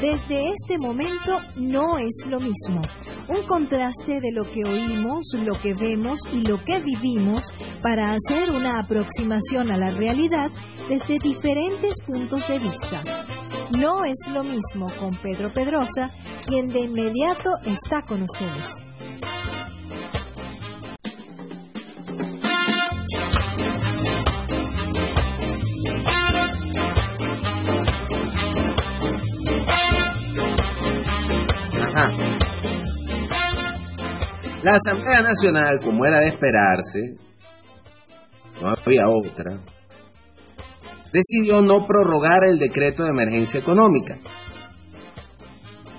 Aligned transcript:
Desde 0.00 0.50
este 0.50 0.78
momento 0.78 1.40
no 1.56 1.98
es 1.98 2.26
lo 2.30 2.38
mismo. 2.38 2.80
Un 3.28 3.46
contraste 3.46 4.20
de 4.20 4.30
lo 4.30 4.44
que 4.44 4.62
oímos, 4.64 5.24
lo 5.34 5.54
que 5.54 5.74
vemos 5.74 6.20
y 6.32 6.48
lo 6.48 6.62
que 6.64 6.78
vivimos 6.80 7.44
para 7.82 8.14
hacer 8.14 8.50
una 8.54 8.78
aproximación 8.78 9.72
a 9.72 9.76
la 9.76 9.90
realidad 9.90 10.48
desde 10.88 11.18
diferentes 11.18 11.94
puntos 12.06 12.46
de 12.46 12.58
vista. 12.58 13.02
No 13.76 14.04
es 14.04 14.30
lo 14.32 14.44
mismo 14.44 14.86
con 15.00 15.16
Pedro 15.16 15.50
Pedrosa, 15.52 16.10
quien 16.46 16.68
de 16.68 16.80
inmediato 16.80 17.50
está 17.64 18.02
con 18.02 18.22
ustedes. 18.22 18.68
La 34.62 34.74
Asamblea 34.74 35.22
Nacional, 35.22 35.78
como 35.82 36.06
era 36.06 36.20
de 36.20 36.28
esperarse, 36.28 37.16
no 38.62 38.68
había 38.68 39.08
otra, 39.08 39.58
decidió 41.12 41.62
no 41.62 41.84
prorrogar 41.86 42.44
el 42.48 42.58
decreto 42.58 43.02
de 43.02 43.10
emergencia 43.10 43.58
económica. 43.60 44.14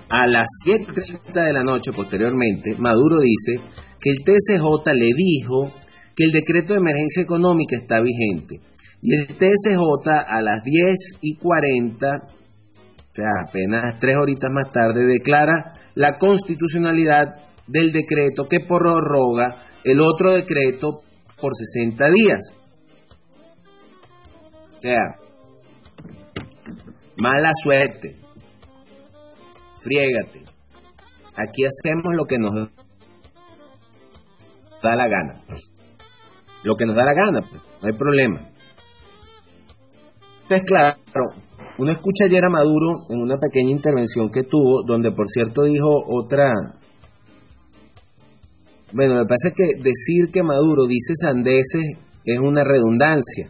A 0.10 0.28
las 0.28 0.46
7.30 0.66 1.34
de 1.34 1.54
la 1.54 1.64
noche 1.64 1.92
posteriormente, 1.94 2.76
Maduro 2.78 3.20
dice 3.20 3.60
que 4.00 4.12
el 4.12 4.24
TSJ 4.24 4.94
le 4.94 5.10
dijo 5.14 5.74
que 6.16 6.24
el 6.24 6.32
decreto 6.32 6.74
de 6.74 6.80
emergencia 6.80 7.24
económica 7.24 7.76
está 7.76 8.00
vigente. 8.00 8.62
Y 9.02 9.14
el 9.14 9.28
TSJ 9.28 10.10
a 10.26 10.42
las 10.42 10.64
10 10.64 11.20
y 11.22 11.36
40, 11.36 12.08
o 12.08 13.14
sea, 13.14 13.30
apenas 13.46 14.00
tres 14.00 14.16
horitas 14.16 14.50
más 14.52 14.72
tarde, 14.72 15.06
declara 15.06 15.74
la 15.98 16.20
constitucionalidad 16.20 17.40
del 17.66 17.92
decreto 17.92 18.48
que 18.48 18.60
prorroga 18.60 19.64
el 19.84 20.00
otro 20.00 20.34
decreto 20.34 21.02
por 21.42 21.54
60 21.56 22.06
días. 22.12 22.54
O 24.78 24.80
sea, 24.80 25.16
mala 27.20 27.50
suerte, 27.64 28.16
friégate. 29.82 30.44
Aquí 31.36 31.64
hacemos 31.66 32.14
lo 32.16 32.26
que 32.26 32.38
nos 32.38 32.54
da 34.84 34.96
la 34.96 35.08
gana. 35.08 35.42
Lo 36.64 36.76
que 36.76 36.86
nos 36.86 36.96
da 36.96 37.06
la 37.06 37.14
gana, 37.16 37.40
pues, 37.42 37.62
no 37.82 37.88
hay 37.88 37.98
problema. 37.98 38.50
Entonces, 40.44 40.62
claro, 40.68 41.00
uno 41.78 41.92
escucha 41.92 42.26
ayer 42.26 42.44
a 42.44 42.50
Maduro 42.50 42.88
en 43.10 43.22
una 43.22 43.38
pequeña 43.38 43.72
intervención 43.72 44.30
que 44.32 44.44
tuvo, 44.44 44.84
donde 44.86 45.12
por 45.12 45.28
cierto 45.28 45.64
dijo 45.64 45.88
otra... 46.08 46.52
Bueno, 48.94 49.16
me 49.16 49.26
parece 49.26 49.52
que 49.56 49.66
decir 49.84 50.32
que 50.32 50.42
Maduro 50.42 50.86
dice 50.88 51.14
sandeces 51.16 52.00
es 52.24 52.40
una 52.40 52.64
redundancia. 52.64 53.50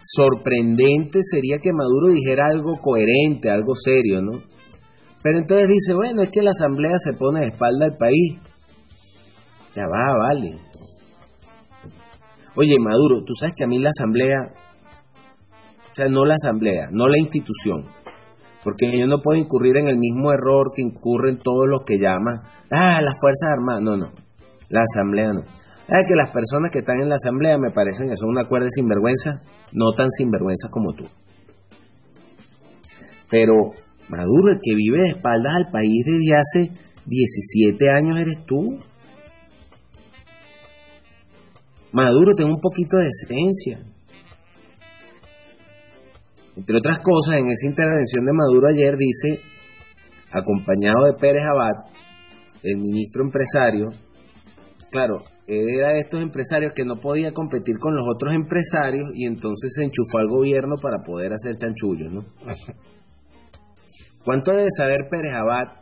Sorprendente 0.00 1.20
sería 1.22 1.58
que 1.62 1.70
Maduro 1.72 2.14
dijera 2.14 2.46
algo 2.46 2.78
coherente, 2.80 3.50
algo 3.50 3.74
serio, 3.74 4.22
¿no? 4.22 4.40
Pero 5.22 5.38
entonces 5.38 5.68
dice, 5.68 5.94
bueno, 5.94 6.22
es 6.22 6.30
que 6.30 6.42
la 6.42 6.50
asamblea 6.50 6.94
se 6.96 7.12
pone 7.16 7.40
de 7.40 7.48
espalda 7.48 7.86
al 7.86 7.96
país. 7.96 8.38
Ya 9.74 9.82
va, 9.82 10.16
vale. 10.18 10.58
Oye, 12.56 12.76
Maduro, 12.80 13.22
tú 13.24 13.34
sabes 13.34 13.54
que 13.56 13.64
a 13.64 13.68
mí 13.68 13.78
la 13.78 13.90
asamblea 13.90 14.36
sea, 15.98 16.08
no 16.08 16.24
la 16.24 16.34
asamblea, 16.34 16.88
no 16.90 17.08
la 17.08 17.18
institución. 17.18 17.84
Porque 18.64 18.86
yo 18.98 19.06
no 19.06 19.20
puedo 19.22 19.38
incurrir 19.38 19.76
en 19.76 19.88
el 19.88 19.98
mismo 19.98 20.32
error 20.32 20.72
que 20.74 20.82
incurren 20.82 21.38
todos 21.38 21.66
los 21.68 21.84
que 21.84 21.98
llaman, 21.98 22.34
ah, 22.70 23.00
las 23.00 23.14
Fuerzas 23.20 23.50
Armadas. 23.52 23.82
No, 23.82 23.96
no, 23.96 24.06
la 24.68 24.80
asamblea 24.80 25.32
no. 25.32 25.40
Es 25.40 26.04
que 26.06 26.16
las 26.16 26.30
personas 26.32 26.70
que 26.70 26.80
están 26.80 27.00
en 27.00 27.08
la 27.08 27.14
asamblea 27.14 27.56
me 27.56 27.70
parecen 27.70 28.08
que 28.08 28.16
son 28.16 28.30
una 28.30 28.46
cuerda 28.46 28.68
sinvergüenza, 28.70 29.40
no 29.72 29.92
tan 29.96 30.10
sinvergüenza 30.10 30.68
como 30.70 30.92
tú. 30.92 31.04
Pero 33.30 33.54
Maduro, 34.08 34.52
el 34.52 34.60
que 34.62 34.74
vive 34.74 34.98
de 35.02 35.10
espaldas 35.10 35.52
al 35.54 35.70
país 35.70 36.04
desde 36.06 36.36
hace 36.36 36.88
17 37.04 37.90
años 37.90 38.20
eres 38.20 38.44
tú. 38.46 38.78
Maduro, 41.92 42.34
ten 42.34 42.46
un 42.46 42.60
poquito 42.60 42.96
de 42.96 43.08
esencia. 43.10 43.80
Entre 46.58 46.76
otras 46.76 46.98
cosas, 47.04 47.36
en 47.36 47.46
esa 47.50 47.68
intervención 47.68 48.26
de 48.26 48.32
Maduro 48.32 48.66
ayer 48.66 48.96
dice, 48.96 49.40
acompañado 50.32 51.04
de 51.04 51.12
Pérez 51.12 51.44
Abad, 51.46 51.84
el 52.64 52.78
ministro 52.78 53.22
empresario, 53.22 53.90
claro, 54.90 55.18
era 55.46 55.90
de 55.90 56.00
estos 56.00 56.20
empresarios 56.20 56.72
que 56.74 56.84
no 56.84 56.96
podía 56.96 57.32
competir 57.32 57.78
con 57.78 57.94
los 57.94 58.04
otros 58.12 58.34
empresarios 58.34 59.08
y 59.14 59.26
entonces 59.26 59.72
se 59.72 59.84
enchufó 59.84 60.18
al 60.18 60.26
gobierno 60.26 60.74
para 60.82 61.04
poder 61.06 61.32
hacer 61.32 61.54
chanchullos, 61.54 62.12
¿no? 62.12 62.22
¿Cuánto 64.24 64.50
debe 64.50 64.66
saber 64.76 65.06
Pérez 65.08 65.34
Abad 65.34 65.74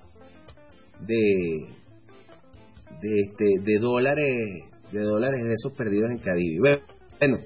de, 1.01 1.69
de, 3.01 3.21
este, 3.23 3.45
de 3.63 3.79
dólares 3.81 4.37
de 4.93 5.01
dólares 5.01 5.43
de 5.43 5.55
esos 5.55 5.73
perdidos 5.73 6.11
en 6.11 6.19
Cadivi? 6.19 6.59
Bueno, 6.59 7.39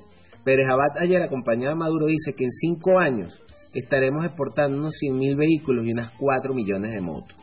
Pérez 0.44 0.66
Abad 0.70 1.02
ayer 1.02 1.22
acompañado 1.22 1.74
de 1.74 1.78
Maduro 1.78 2.06
dice 2.06 2.32
que 2.34 2.44
en 2.44 2.50
cinco 2.50 2.98
años 2.98 3.42
estaremos 3.74 4.24
exportando 4.24 4.78
unos 4.78 4.94
100 4.98 5.16
mil 5.16 5.36
vehículos 5.36 5.84
y 5.84 5.92
unas 5.92 6.12
4 6.18 6.54
millones 6.54 6.94
de 6.94 7.00
motos. 7.00 7.36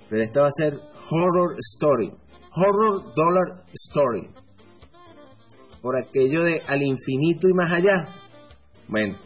Pero 0.10 0.24
esta 0.24 0.40
va 0.40 0.48
a 0.48 0.52
ser 0.52 0.76
Horror 0.76 1.56
Story. 1.76 2.10
Horror 2.54 3.14
Dollar 3.14 3.66
Story. 3.74 4.30
Por 5.82 5.98
aquello 5.98 6.42
de 6.46 6.62
al 6.66 6.82
infinito 6.84 7.50
y 7.50 7.54
más 7.54 7.70
allá. 7.74 7.96
Bueno, 8.88 9.18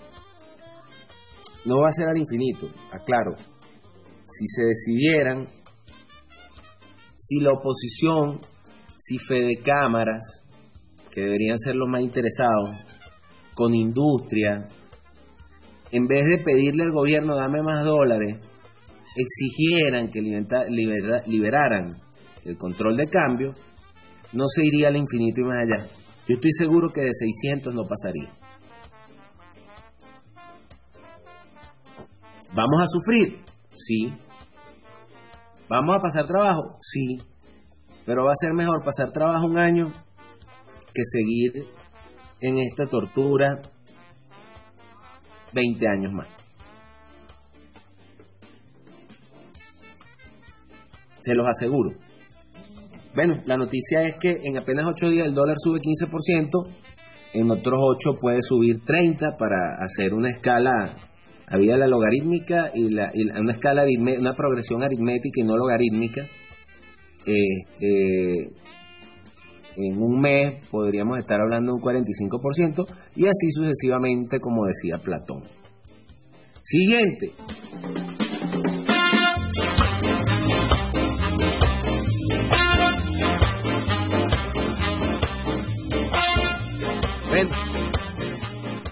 no 1.65 1.79
va 1.79 1.89
a 1.89 1.91
ser 1.91 2.07
al 2.07 2.17
infinito, 2.17 2.65
aclaro. 2.91 3.35
Si 4.25 4.47
se 4.47 4.63
decidieran, 4.65 5.47
si 7.17 7.39
la 7.39 7.51
oposición, 7.51 8.39
si 8.97 9.19
Fede 9.19 9.61
Cámaras, 9.63 10.43
que 11.13 11.21
deberían 11.21 11.59
ser 11.59 11.75
los 11.75 11.87
más 11.87 12.01
interesados, 12.01 12.83
con 13.53 13.75
industria, 13.75 14.67
en 15.91 16.07
vez 16.07 16.25
de 16.25 16.43
pedirle 16.43 16.83
al 16.83 16.91
gobierno 16.91 17.35
dame 17.35 17.61
más 17.61 17.83
dólares, 17.83 18.39
exigieran 19.15 20.09
que 20.09 20.21
liberaran 20.21 21.91
el 22.45 22.57
control 22.57 22.97
de 22.97 23.07
cambio, 23.07 23.53
no 24.33 24.45
se 24.47 24.65
iría 24.65 24.87
al 24.87 24.95
infinito 24.95 25.41
y 25.41 25.43
más 25.43 25.57
allá. 25.57 25.87
Yo 26.27 26.35
estoy 26.35 26.51
seguro 26.53 26.89
que 26.93 27.01
de 27.01 27.11
600 27.13 27.75
no 27.75 27.83
pasaría. 27.83 28.29
¿Vamos 32.53 32.81
a 32.81 32.85
sufrir? 32.85 33.39
Sí. 33.69 34.13
¿Vamos 35.69 35.95
a 35.97 36.01
pasar 36.01 36.27
trabajo? 36.27 36.77
Sí. 36.81 37.17
Pero 38.05 38.25
va 38.25 38.31
a 38.31 38.35
ser 38.35 38.53
mejor 38.53 38.83
pasar 38.83 39.11
trabajo 39.11 39.45
un 39.45 39.57
año 39.57 39.87
que 40.93 41.01
seguir 41.03 41.67
en 42.41 42.57
esta 42.59 42.85
tortura 42.85 43.61
20 45.53 45.87
años 45.87 46.13
más. 46.13 46.27
Se 51.21 51.33
los 51.33 51.47
aseguro. 51.47 51.91
Bueno, 53.13 53.41
la 53.45 53.57
noticia 53.57 54.03
es 54.03 54.15
que 54.17 54.37
en 54.43 54.57
apenas 54.57 54.85
8 54.87 55.09
días 55.09 55.27
el 55.27 55.33
dólar 55.33 55.57
sube 55.59 55.79
15%, 55.79 56.67
en 57.33 57.51
otros 57.51 57.79
8 57.97 58.19
puede 58.19 58.41
subir 58.41 58.83
30 58.85 59.37
para 59.37 59.83
hacer 59.83 60.13
una 60.13 60.29
escala, 60.29 60.95
había 61.47 61.75
la 61.77 61.87
logarítmica 61.87 62.71
y, 62.73 62.89
la, 62.89 63.11
una 63.39 63.51
escala, 63.51 63.83
una 64.17 64.33
progresión 64.33 64.81
aritmética 64.83 65.41
y 65.41 65.43
no 65.43 65.57
logarítmica. 65.57 66.21
Este, 67.25 68.49
en 69.75 70.01
un 70.01 70.19
mes 70.19 70.65
podríamos 70.69 71.17
estar 71.19 71.39
hablando 71.39 71.73
de 71.73 71.77
un 71.77 71.81
45% 71.81 72.85
y 73.15 73.25
así 73.25 73.51
sucesivamente 73.51 74.39
como 74.39 74.65
decía 74.65 74.97
Platón. 75.03 75.43
Siguiente. 76.63 77.31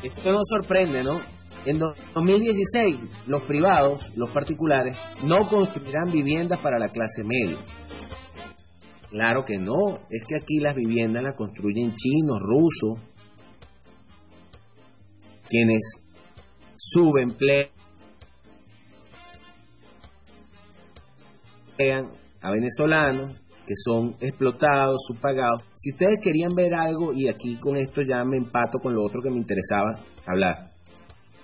esto 0.04 0.32
no 0.32 0.40
sorprende, 0.44 1.04
¿no? 1.04 1.22
En 1.66 1.78
2016, 1.80 3.28
los 3.28 3.44
privados, 3.44 4.18
los 4.18 4.32
particulares, 4.32 4.98
no 5.24 5.48
construirán 5.50 6.12
viviendas 6.12 6.60
para 6.62 6.80
la 6.80 6.90
clase 6.90 7.24
media. 7.24 7.58
Claro 9.10 9.44
que 9.44 9.58
no, 9.58 9.98
es 10.10 10.24
que 10.28 10.36
aquí 10.36 10.60
las 10.60 10.76
viviendas 10.76 11.24
las 11.24 11.36
construyen 11.36 11.94
chinos, 11.96 12.40
rusos, 12.40 13.00
quienes 15.50 15.82
subemplean 16.76 17.70
a 22.42 22.52
venezolanos 22.52 23.42
que 23.66 23.76
son 23.76 24.16
explotados, 24.20 24.98
subpagados. 25.08 25.64
Si 25.76 25.92
ustedes 25.92 26.16
querían 26.24 26.56
ver 26.56 26.74
algo, 26.74 27.14
y 27.14 27.28
aquí 27.30 27.56
con 27.60 27.78
esto 27.78 28.02
ya 28.02 28.24
me 28.26 28.38
empato 28.38 28.80
con 28.80 28.96
lo 28.96 29.04
otro 29.04 29.22
que 29.22 29.30
me 29.30 29.38
interesaba 29.38 29.94
hablar, 30.26 30.72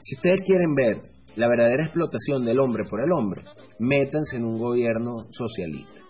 si 0.01 0.15
ustedes 0.15 0.41
quieren 0.41 0.73
ver 0.73 1.01
la 1.35 1.47
verdadera 1.47 1.83
explotación 1.83 2.43
del 2.43 2.59
hombre 2.59 2.83
por 2.89 3.01
el 3.01 3.11
hombre, 3.11 3.43
métanse 3.79 4.37
en 4.37 4.45
un 4.45 4.57
gobierno 4.57 5.27
socialista. 5.29 6.04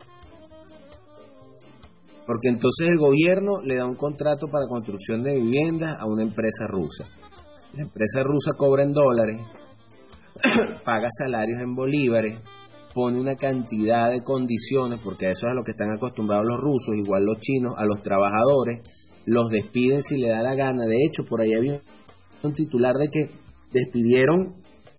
Porque 2.26 2.50
entonces 2.50 2.88
el 2.88 2.98
gobierno 2.98 3.62
le 3.64 3.76
da 3.76 3.86
un 3.86 3.96
contrato 3.96 4.48
para 4.48 4.68
construcción 4.68 5.24
de 5.24 5.36
viviendas 5.36 5.96
a 6.00 6.06
una 6.06 6.24
empresa 6.24 6.66
rusa. 6.68 7.06
La 7.74 7.84
empresa 7.84 8.24
rusa 8.24 8.52
cobra 8.58 8.84
en 8.84 8.94
dólares, 8.94 9.42
paga 10.86 11.08
salarios 11.20 11.62
en 11.62 11.76
bolívares, 11.76 12.40
pone 12.94 13.20
una 13.20 13.36
cantidad 13.36 14.10
de 14.10 14.24
condiciones, 14.24 15.02
porque 15.04 15.30
eso 15.30 15.48
es 15.48 15.52
a 15.52 15.54
lo 15.54 15.64
que 15.64 15.72
están 15.72 15.92
acostumbrados 15.92 16.46
los 16.48 16.60
rusos, 16.60 16.96
igual 16.96 17.26
los 17.26 17.40
chinos, 17.40 17.74
a 17.78 17.86
los 17.86 18.02
trabajadores, 18.02 18.82
los 19.26 19.50
despiden 19.50 20.02
si 20.02 20.18
le 20.18 20.30
da 20.30 20.42
la 20.42 20.56
gana. 20.56 20.86
De 20.86 20.98
hecho, 21.06 21.24
por 21.28 21.42
ahí 21.42 21.54
había 21.54 21.82
un 22.42 22.54
titular 22.54 22.96
de 22.96 23.10
que 23.10 23.30
despidieron 23.72 24.56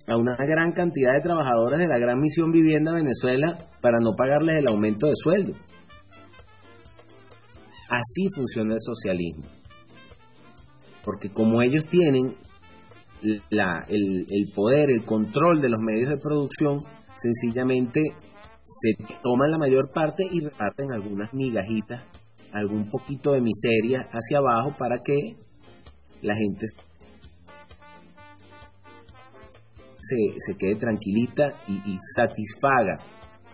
a 0.06 0.16
una 0.16 0.36
gran 0.36 0.72
cantidad 0.72 1.14
de 1.14 1.22
trabajadores 1.22 1.78
de 1.78 1.88
la 1.88 1.98
Gran 1.98 2.20
Misión 2.20 2.52
Vivienda 2.52 2.92
Venezuela 2.92 3.58
para 3.80 3.98
no 4.00 4.14
pagarles 4.16 4.58
el 4.58 4.68
aumento 4.68 5.06
de 5.06 5.14
sueldo. 5.16 5.54
Así 7.88 8.28
funciona 8.34 8.74
el 8.74 8.80
socialismo. 8.80 9.44
Porque 11.04 11.30
como 11.30 11.62
ellos 11.62 11.84
tienen 11.86 12.34
la, 13.50 13.84
el, 13.88 14.26
el 14.28 14.52
poder, 14.54 14.90
el 14.90 15.04
control 15.04 15.60
de 15.60 15.68
los 15.68 15.80
medios 15.80 16.10
de 16.10 16.20
producción, 16.22 16.80
sencillamente 17.16 18.00
se 18.64 18.96
toman 19.22 19.52
la 19.52 19.58
mayor 19.58 19.92
parte 19.92 20.24
y 20.30 20.40
reparten 20.40 20.92
algunas 20.92 21.32
migajitas, 21.32 22.02
algún 22.52 22.90
poquito 22.90 23.32
de 23.32 23.40
miseria 23.40 24.08
hacia 24.10 24.38
abajo 24.38 24.74
para 24.76 24.98
que 25.04 25.36
la 26.22 26.34
gente 26.34 26.66
se, 30.00 30.56
quede 30.56 30.76
tranquilita 30.76 31.54
y, 31.68 31.74
y 31.74 31.98
satisfaga 32.16 32.98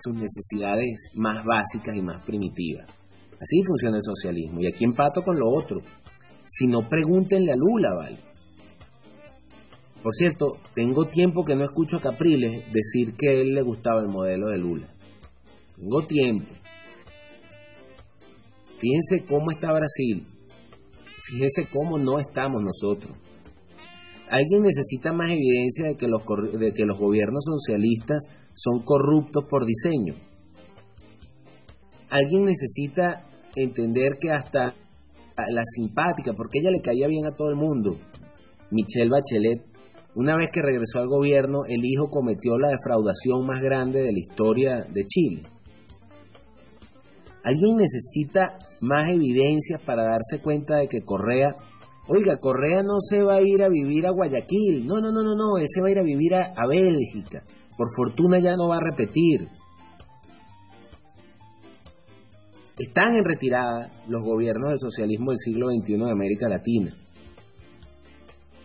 sus 0.02 0.14
necesidades 0.14 1.12
más 1.14 1.44
básicas 1.44 1.94
y 1.96 2.02
más 2.02 2.24
primitivas. 2.24 3.01
Así 3.42 3.60
funciona 3.66 3.96
el 3.96 4.04
socialismo. 4.04 4.60
Y 4.60 4.68
aquí 4.68 4.84
empato 4.84 5.22
con 5.22 5.36
lo 5.36 5.50
otro. 5.50 5.80
Si 6.48 6.68
no, 6.68 6.88
pregúntenle 6.88 7.50
a 7.50 7.56
Lula, 7.56 7.92
¿vale? 7.92 8.18
Por 10.00 10.14
cierto, 10.14 10.58
tengo 10.74 11.06
tiempo 11.06 11.42
que 11.44 11.56
no 11.56 11.64
escucho 11.64 11.96
a 11.96 12.00
Capriles 12.00 12.72
decir 12.72 13.14
que 13.16 13.28
a 13.28 13.32
él 13.32 13.54
le 13.54 13.62
gustaba 13.62 14.00
el 14.00 14.08
modelo 14.08 14.48
de 14.48 14.58
Lula. 14.58 14.88
Tengo 15.76 16.06
tiempo. 16.06 16.52
Fíjense 18.78 19.26
cómo 19.26 19.50
está 19.50 19.72
Brasil. 19.72 20.24
Fíjense 21.24 21.68
cómo 21.72 21.98
no 21.98 22.20
estamos 22.20 22.62
nosotros. 22.62 23.16
Alguien 24.30 24.62
necesita 24.62 25.12
más 25.12 25.30
evidencia 25.30 25.86
de 25.88 25.96
que 25.96 26.06
los, 26.06 26.22
de 26.58 26.70
que 26.72 26.84
los 26.84 26.98
gobiernos 26.98 27.44
socialistas 27.44 28.22
son 28.54 28.82
corruptos 28.84 29.44
por 29.48 29.66
diseño. 29.66 30.14
Alguien 32.08 32.44
necesita 32.44 33.24
entender 33.56 34.18
que 34.20 34.30
hasta 34.30 34.74
la 35.36 35.62
simpática, 35.64 36.32
porque 36.36 36.58
ella 36.60 36.70
le 36.70 36.80
caía 36.80 37.06
bien 37.06 37.26
a 37.26 37.34
todo 37.34 37.48
el 37.48 37.56
mundo, 37.56 37.96
Michelle 38.70 39.10
Bachelet, 39.10 39.72
una 40.14 40.36
vez 40.36 40.50
que 40.52 40.60
regresó 40.60 40.98
al 40.98 41.08
gobierno, 41.08 41.60
el 41.66 41.84
hijo 41.84 42.10
cometió 42.10 42.58
la 42.58 42.68
defraudación 42.68 43.46
más 43.46 43.62
grande 43.62 44.00
de 44.00 44.12
la 44.12 44.18
historia 44.18 44.84
de 44.92 45.04
Chile. 45.04 45.42
Alguien 47.44 47.76
necesita 47.76 48.58
más 48.82 49.08
evidencias 49.10 49.82
para 49.84 50.04
darse 50.04 50.40
cuenta 50.42 50.76
de 50.76 50.88
que 50.88 51.00
Correa, 51.00 51.56
oiga, 52.08 52.36
Correa 52.38 52.82
no 52.82 53.00
se 53.00 53.22
va 53.22 53.36
a 53.36 53.42
ir 53.42 53.62
a 53.62 53.68
vivir 53.68 54.06
a 54.06 54.12
Guayaquil, 54.12 54.86
no, 54.86 55.00
no, 55.00 55.10
no, 55.10 55.22
no, 55.22 55.34
no, 55.34 55.58
él 55.58 55.66
se 55.68 55.80
va 55.80 55.88
a 55.88 55.90
ir 55.90 55.98
a 55.98 56.04
vivir 56.04 56.34
a, 56.34 56.52
a 56.56 56.66
Bélgica. 56.68 57.42
Por 57.76 57.88
fortuna 57.96 58.38
ya 58.38 58.54
no 58.54 58.68
va 58.68 58.76
a 58.76 58.90
repetir. 58.90 59.48
Están 62.78 63.14
en 63.14 63.24
retirada 63.24 63.90
los 64.08 64.22
gobiernos 64.22 64.70
del 64.70 64.78
socialismo 64.78 65.30
del 65.30 65.38
siglo 65.38 65.68
XXI 65.68 65.96
de 65.96 66.10
América 66.10 66.48
Latina. 66.48 66.90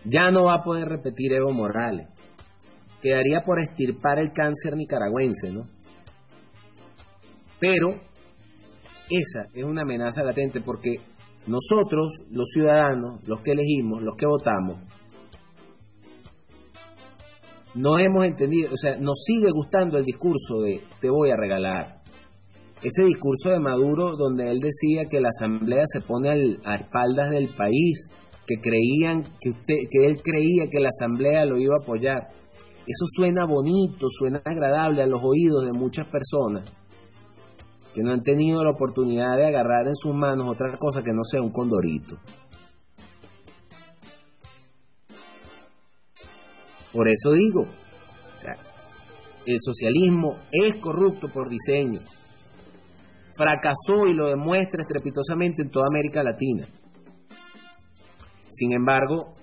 Ya 0.04 0.30
no 0.30 0.46
va 0.46 0.54
a 0.54 0.62
poder 0.62 0.88
repetir 0.88 1.32
Evo 1.32 1.52
Morales. 1.52 2.08
Quedaría 3.02 3.42
por 3.44 3.58
estirpar 3.60 4.18
el 4.18 4.32
cáncer 4.32 4.76
nicaragüense, 4.76 5.52
¿no? 5.52 5.64
Pero 7.60 7.90
esa 9.10 9.46
es 9.54 9.64
una 9.64 9.82
amenaza 9.82 10.22
latente 10.22 10.60
porque 10.60 10.96
nosotros, 11.46 12.22
los 12.30 12.48
ciudadanos, 12.52 13.26
los 13.26 13.40
que 13.42 13.52
elegimos, 13.52 14.02
los 14.02 14.16
que 14.16 14.26
votamos, 14.26 14.80
no 17.74 17.98
hemos 17.98 18.24
entendido, 18.26 18.72
o 18.72 18.76
sea, 18.76 18.96
nos 18.96 19.22
sigue 19.24 19.50
gustando 19.52 19.98
el 19.98 20.04
discurso 20.04 20.60
de 20.60 20.80
te 21.00 21.10
voy 21.10 21.30
a 21.30 21.36
regalar. 21.36 21.97
Ese 22.82 23.04
discurso 23.04 23.50
de 23.50 23.58
Maduro 23.58 24.16
donde 24.16 24.50
él 24.50 24.60
decía 24.60 25.04
que 25.10 25.20
la 25.20 25.30
asamblea 25.30 25.82
se 25.86 26.00
pone 26.00 26.58
a 26.64 26.76
espaldas 26.76 27.30
del 27.30 27.48
país 27.48 28.08
que 28.46 28.54
creían 28.60 29.24
que 29.40 29.50
usted 29.50 29.74
que 29.90 30.06
él 30.06 30.22
creía 30.22 30.70
que 30.70 30.78
la 30.78 30.88
asamblea 30.88 31.44
lo 31.44 31.58
iba 31.58 31.74
a 31.74 31.82
apoyar. 31.82 32.28
Eso 32.86 33.04
suena 33.16 33.44
bonito, 33.44 34.06
suena 34.08 34.40
agradable 34.44 35.02
a 35.02 35.06
los 35.06 35.20
oídos 35.22 35.64
de 35.66 35.72
muchas 35.72 36.06
personas 36.06 36.72
que 37.94 38.02
no 38.02 38.12
han 38.12 38.22
tenido 38.22 38.62
la 38.62 38.70
oportunidad 38.70 39.36
de 39.36 39.46
agarrar 39.46 39.88
en 39.88 39.96
sus 39.96 40.14
manos 40.14 40.46
otra 40.48 40.76
cosa 40.78 41.02
que 41.02 41.12
no 41.12 41.24
sea 41.24 41.42
un 41.42 41.50
condorito. 41.50 42.16
Por 46.92 47.08
eso 47.08 47.32
digo, 47.32 47.66
el 49.46 49.56
socialismo 49.58 50.36
es 50.52 50.80
corrupto 50.80 51.28
por 51.28 51.48
diseño. 51.48 52.00
Fracasó 53.38 54.08
y 54.08 54.14
lo 54.14 54.26
demuestra 54.26 54.82
estrepitosamente 54.82 55.62
en 55.62 55.70
toda 55.70 55.86
América 55.86 56.24
Latina. 56.24 56.66
Sin 58.50 58.72
embargo, 58.72 59.36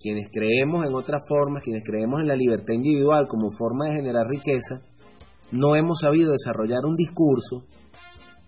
quienes 0.00 0.28
creemos 0.32 0.84
en 0.84 0.96
otras 0.96 1.22
formas, 1.28 1.62
quienes 1.62 1.84
creemos 1.84 2.20
en 2.20 2.26
la 2.26 2.34
libertad 2.34 2.74
individual 2.74 3.28
como 3.28 3.52
forma 3.52 3.86
de 3.86 3.98
generar 3.98 4.26
riqueza, 4.26 4.80
no 5.52 5.76
hemos 5.76 6.00
sabido 6.00 6.32
desarrollar 6.32 6.84
un 6.84 6.96
discurso 6.96 7.64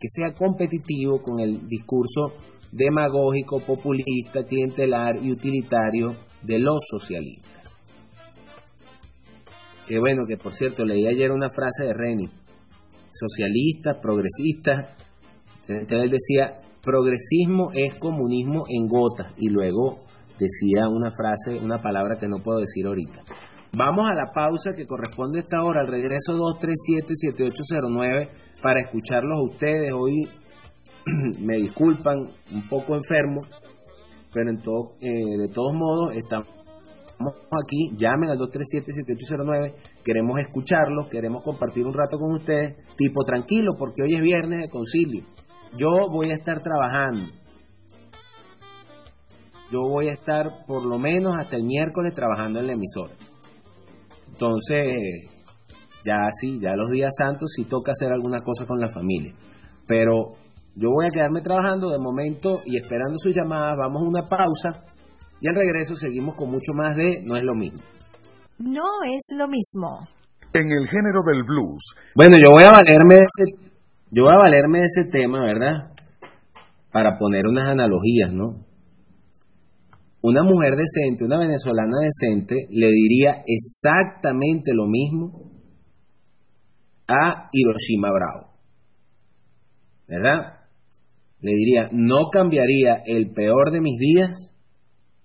que 0.00 0.08
sea 0.08 0.34
competitivo 0.34 1.22
con 1.22 1.38
el 1.38 1.68
discurso 1.68 2.34
demagógico, 2.72 3.60
populista, 3.60 4.44
clientelar 4.48 5.16
y 5.22 5.30
utilitario 5.30 6.16
de 6.42 6.58
los 6.58 6.80
socialistas. 6.90 7.52
Que 9.86 10.00
bueno, 10.00 10.24
que 10.26 10.36
por 10.36 10.54
cierto, 10.54 10.84
leí 10.84 11.06
ayer 11.06 11.30
una 11.30 11.50
frase 11.50 11.86
de 11.86 11.94
Reni, 11.94 12.28
socialista, 13.18 14.00
progresista, 14.00 14.96
entonces 15.68 16.04
él 16.04 16.10
decía, 16.10 16.60
progresismo 16.82 17.70
es 17.74 17.94
comunismo 17.98 18.64
en 18.68 18.86
gotas, 18.86 19.32
y 19.36 19.48
luego 19.48 20.04
decía 20.38 20.88
una 20.88 21.10
frase, 21.10 21.58
una 21.64 21.78
palabra 21.78 22.16
que 22.18 22.28
no 22.28 22.38
puedo 22.38 22.60
decir 22.60 22.86
ahorita. 22.86 23.22
Vamos 23.72 24.06
a 24.10 24.14
la 24.14 24.32
pausa 24.32 24.72
que 24.74 24.86
corresponde 24.86 25.38
a 25.38 25.42
esta 25.42 25.60
hora, 25.62 25.80
al 25.80 25.88
regreso 25.88 26.32
237-7809, 26.34 28.28
para 28.62 28.80
escucharlos 28.80 29.38
a 29.38 29.42
ustedes. 29.52 29.92
Hoy 29.92 30.28
me 31.44 31.56
disculpan, 31.56 32.16
un 32.52 32.68
poco 32.68 32.96
enfermo, 32.96 33.42
pero 34.32 34.50
en 34.50 34.62
todo, 34.62 34.92
eh, 35.00 35.38
de 35.38 35.48
todos 35.48 35.74
modos 35.74 36.14
estamos 36.16 36.55
aquí. 37.18 37.96
Llamen 37.96 38.30
al 38.30 38.38
237-7809, 38.38 39.74
queremos 40.04 40.38
escucharlos, 40.40 41.08
queremos 41.10 41.42
compartir 41.42 41.86
un 41.86 41.94
rato 41.94 42.18
con 42.18 42.34
ustedes, 42.34 42.76
tipo 42.96 43.24
tranquilo, 43.24 43.72
porque 43.78 44.02
hoy 44.02 44.14
es 44.14 44.22
viernes 44.22 44.60
de 44.60 44.68
concilio. 44.68 45.24
Yo 45.76 45.88
voy 46.10 46.30
a 46.30 46.34
estar 46.34 46.62
trabajando 46.62 47.32
yo 49.70 49.80
voy 49.80 50.08
a 50.08 50.12
estar 50.12 50.64
por 50.66 50.84
lo 50.84 50.98
menos 50.98 51.32
hasta 51.38 51.56
el 51.56 51.64
miércoles 51.64 52.14
trabajando 52.14 52.60
en 52.60 52.68
la 52.68 52.74
emisora. 52.74 53.14
Entonces, 54.28 55.28
ya 56.04 56.28
sí, 56.40 56.60
ya 56.60 56.76
los 56.76 56.90
días 56.90 57.10
santos 57.16 57.52
sí 57.56 57.64
toca 57.64 57.92
hacer 57.92 58.12
alguna 58.12 58.40
cosa 58.40 58.64
con 58.64 58.78
la 58.78 58.88
familia. 58.88 59.34
Pero 59.88 60.34
yo 60.76 60.90
voy 60.90 61.06
a 61.06 61.10
quedarme 61.10 61.40
trabajando 61.40 61.90
de 61.90 61.98
momento 61.98 62.60
y 62.64 62.76
esperando 62.76 63.18
sus 63.18 63.34
llamadas. 63.34 63.76
Vamos 63.76 64.02
a 64.04 64.08
una 64.08 64.28
pausa 64.28 64.84
y 65.40 65.48
al 65.48 65.54
regreso 65.54 65.96
seguimos 65.96 66.34
con 66.36 66.50
mucho 66.50 66.72
más 66.74 66.96
de 66.96 67.22
No 67.24 67.36
es 67.36 67.44
lo 67.44 67.54
mismo. 67.54 67.80
No 68.58 69.02
es 69.04 69.36
lo 69.36 69.46
mismo. 69.48 70.06
En 70.52 70.72
el 70.72 70.88
género 70.88 71.22
del 71.26 71.44
blues. 71.44 71.94
Bueno, 72.14 72.36
yo 72.42 72.52
voy 72.52 72.64
a 72.64 72.72
valerme 72.72 73.16
de 73.16 73.20
ese, 73.20 73.72
yo 74.10 74.24
voy 74.24 74.32
a 74.32 74.38
valerme 74.38 74.80
de 74.80 74.84
ese 74.84 75.10
tema, 75.10 75.44
¿verdad? 75.44 75.92
Para 76.90 77.18
poner 77.18 77.46
unas 77.46 77.68
analogías, 77.68 78.32
¿no? 78.32 78.66
una 80.26 80.42
mujer 80.42 80.74
decente, 80.74 81.24
una 81.24 81.38
venezolana 81.38 81.98
decente, 82.00 82.66
le 82.70 82.88
diría 82.88 83.44
exactamente 83.46 84.72
lo 84.74 84.88
mismo 84.88 85.52
a 87.06 87.48
Hiroshima 87.52 88.10
Bravo. 88.10 88.50
¿Verdad? 90.08 90.66
Le 91.40 91.52
diría, 91.52 91.90
no 91.92 92.30
cambiaría 92.32 93.02
el 93.06 93.30
peor 93.34 93.70
de 93.70 93.80
mis 93.80 93.96
días 94.00 94.55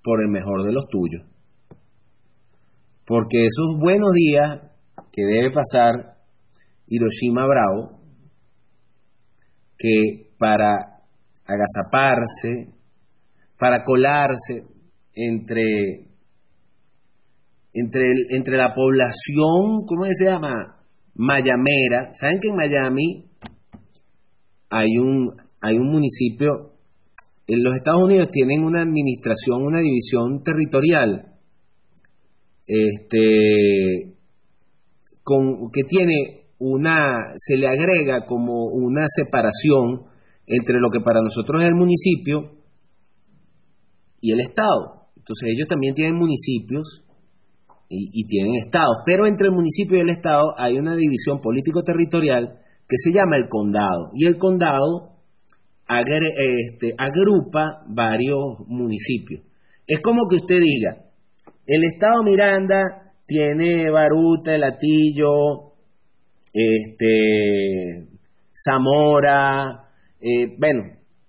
por 0.03 0.21
el 0.21 0.29
mejor 0.29 0.63
de 0.65 0.73
los 0.73 0.87
tuyos. 0.89 1.23
Porque 3.05 3.45
esos 3.45 3.79
buenos 3.79 4.11
días 4.13 4.71
que 5.11 5.23
debe 5.25 5.51
pasar 5.51 6.17
Hiroshima 6.87 7.45
Bravo, 7.45 7.99
que 9.77 10.31
para 10.37 11.01
agazaparse, 11.45 12.73
para 13.57 13.83
colarse, 13.83 14.63
entre, 15.13 16.07
entre, 17.73 18.03
entre 18.29 18.57
la 18.57 18.73
población, 18.73 19.85
¿cómo 19.85 20.05
se 20.11 20.25
llama? 20.25 20.77
Mayamera. 21.15 22.13
¿Saben 22.13 22.39
que 22.39 22.49
en 22.49 22.55
Miami 22.55 23.25
hay 24.69 24.97
un, 24.97 25.35
hay 25.59 25.77
un 25.77 25.91
municipio, 25.91 26.70
en 27.53 27.63
los 27.63 27.75
Estados 27.75 28.03
Unidos 28.03 28.29
tienen 28.31 28.63
una 28.63 28.81
administración, 28.81 29.63
una 29.63 29.79
división 29.79 30.43
territorial, 30.43 31.33
este, 32.67 34.15
con, 35.23 35.69
que 35.71 35.81
tiene 35.83 36.47
una, 36.59 37.33
se 37.37 37.57
le 37.57 37.67
agrega 37.67 38.25
como 38.25 38.65
una 38.65 39.05
separación 39.07 40.03
entre 40.45 40.79
lo 40.79 40.89
que 40.91 40.99
para 40.99 41.21
nosotros 41.21 41.61
es 41.61 41.67
el 41.67 41.75
municipio 41.75 42.51
y 44.21 44.31
el 44.31 44.39
Estado. 44.41 45.07
Entonces 45.15 45.49
ellos 45.53 45.67
también 45.67 45.93
tienen 45.93 46.15
municipios 46.15 47.05
y, 47.93 48.25
tienen 48.27 48.55
estados, 48.55 48.97
pero 49.05 49.27
entre 49.27 49.47
el 49.47 49.53
municipio 49.53 49.97
y 49.97 50.01
el 50.01 50.09
estado 50.09 50.57
hay 50.57 50.77
una 50.77 50.95
división 50.95 51.41
político-territorial 51.41 52.57
que 52.87 52.95
se 52.97 53.11
llama 53.11 53.35
el 53.35 53.49
condado. 53.49 54.11
Y 54.13 54.25
el 54.27 54.37
condado 54.37 55.17
este, 55.99 56.93
agrupa 56.97 57.83
varios 57.87 58.59
municipios. 58.67 59.43
Es 59.87 60.01
como 60.01 60.27
que 60.29 60.37
usted 60.37 60.59
diga, 60.59 60.97
el 61.67 61.83
estado 61.83 62.23
Miranda 62.23 63.13
tiene 63.25 63.89
Baruta, 63.89 64.55
El 64.55 64.63
Atillo, 64.63 65.73
este, 66.53 68.07
Zamora, 68.53 69.89
eh, 70.19 70.55
bueno, 70.59 70.83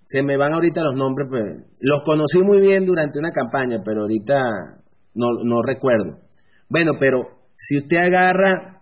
se 0.05 0.21
me 0.21 0.37
van 0.37 0.53
ahorita 0.53 0.83
los 0.83 0.95
nombres, 0.95 1.27
pues, 1.29 1.43
los 1.79 2.03
conocí 2.03 2.39
muy 2.43 2.61
bien 2.61 2.85
durante 2.85 3.19
una 3.19 3.31
campaña, 3.31 3.81
pero 3.83 4.01
ahorita 4.01 4.35
no, 5.15 5.27
no 5.43 5.61
recuerdo. 5.63 6.19
Bueno, 6.69 6.93
pero 6.99 7.21
si 7.55 7.77
usted 7.77 7.97
agarra 7.97 8.81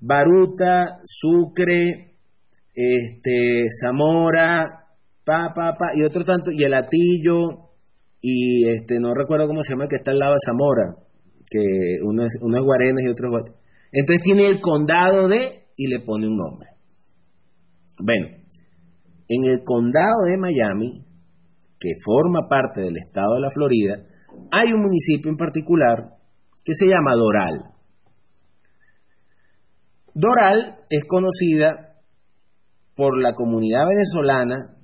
Baruta, 0.00 1.00
Sucre, 1.04 2.07
este, 2.80 3.66
Zamora, 3.82 4.84
pa, 5.24 5.52
pa, 5.52 5.74
pa, 5.76 5.96
y 5.96 6.04
otro 6.04 6.24
tanto, 6.24 6.52
y 6.52 6.62
el 6.62 6.74
Atillo, 6.74 7.70
y 8.20 8.68
este, 8.68 9.00
no 9.00 9.14
recuerdo 9.14 9.48
cómo 9.48 9.64
se 9.64 9.72
llama, 9.72 9.88
que 9.88 9.96
está 9.96 10.12
al 10.12 10.20
lado 10.20 10.34
de 10.34 10.38
Zamora, 10.46 10.94
que 11.50 11.98
uno 12.04 12.22
es, 12.22 12.38
uno 12.40 12.58
y 12.58 13.08
otro 13.08 13.36
es 13.38 13.52
Entonces 13.90 14.22
tiene 14.22 14.46
el 14.46 14.60
condado 14.60 15.26
de, 15.26 15.64
y 15.76 15.88
le 15.88 16.00
pone 16.00 16.28
un 16.28 16.36
nombre. 16.36 16.68
Bueno, 17.98 18.28
en 19.28 19.44
el 19.44 19.64
condado 19.64 20.26
de 20.30 20.38
Miami, 20.38 21.04
que 21.80 21.90
forma 22.04 22.48
parte 22.48 22.80
del 22.82 22.96
estado 22.96 23.34
de 23.34 23.40
la 23.40 23.50
Florida, 23.50 23.96
hay 24.52 24.72
un 24.72 24.82
municipio 24.82 25.32
en 25.32 25.36
particular 25.36 26.10
que 26.64 26.74
se 26.74 26.86
llama 26.86 27.14
Doral. 27.14 27.74
Doral 30.14 30.76
es 30.90 31.04
conocida 31.08 31.87
por 32.98 33.16
la 33.22 33.34
comunidad 33.34 33.86
venezolana 33.86 34.74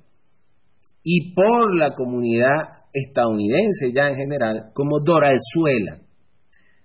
y 1.03 1.33
por 1.33 1.77
la 1.77 1.95
comunidad 1.95 2.85
estadounidense 2.93 3.91
ya 3.93 4.07
en 4.07 4.15
general 4.15 4.71
como 4.73 5.01
Doralzuela. 5.03 5.97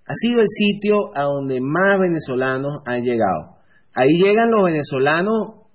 Ha 0.06 0.12
sido 0.12 0.40
el 0.40 0.48
sitio 0.48 1.16
a 1.16 1.22
donde 1.22 1.60
más 1.60 2.00
venezolanos 2.00 2.82
han 2.84 3.02
llegado. 3.02 3.58
Ahí 3.94 4.10
llegan 4.14 4.50
los 4.50 4.64
venezolanos 4.64 5.68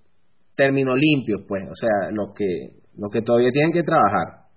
términos 0.58 0.98
limpios, 1.00 1.44
pues, 1.48 1.64
o 1.72 1.74
sea, 1.74 2.12
los 2.12 2.34
que, 2.36 2.82
los 2.98 3.10
que 3.10 3.22
todavía 3.22 3.50
tienen 3.52 3.72
que 3.72 3.84
trabajar. 3.84 4.48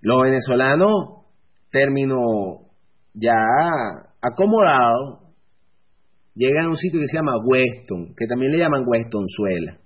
Los 0.00 0.24
venezolanos, 0.24 1.24
término 1.70 2.18
ya 3.14 3.38
acomodado, 4.20 5.25
llegan 6.36 6.66
a 6.66 6.68
un 6.68 6.76
sitio 6.76 7.00
que 7.00 7.06
se 7.06 7.16
llama 7.16 7.32
Weston, 7.44 8.14
que 8.16 8.26
también 8.26 8.52
le 8.52 8.58
llaman 8.58 8.84
Westonzuela. 8.86 9.78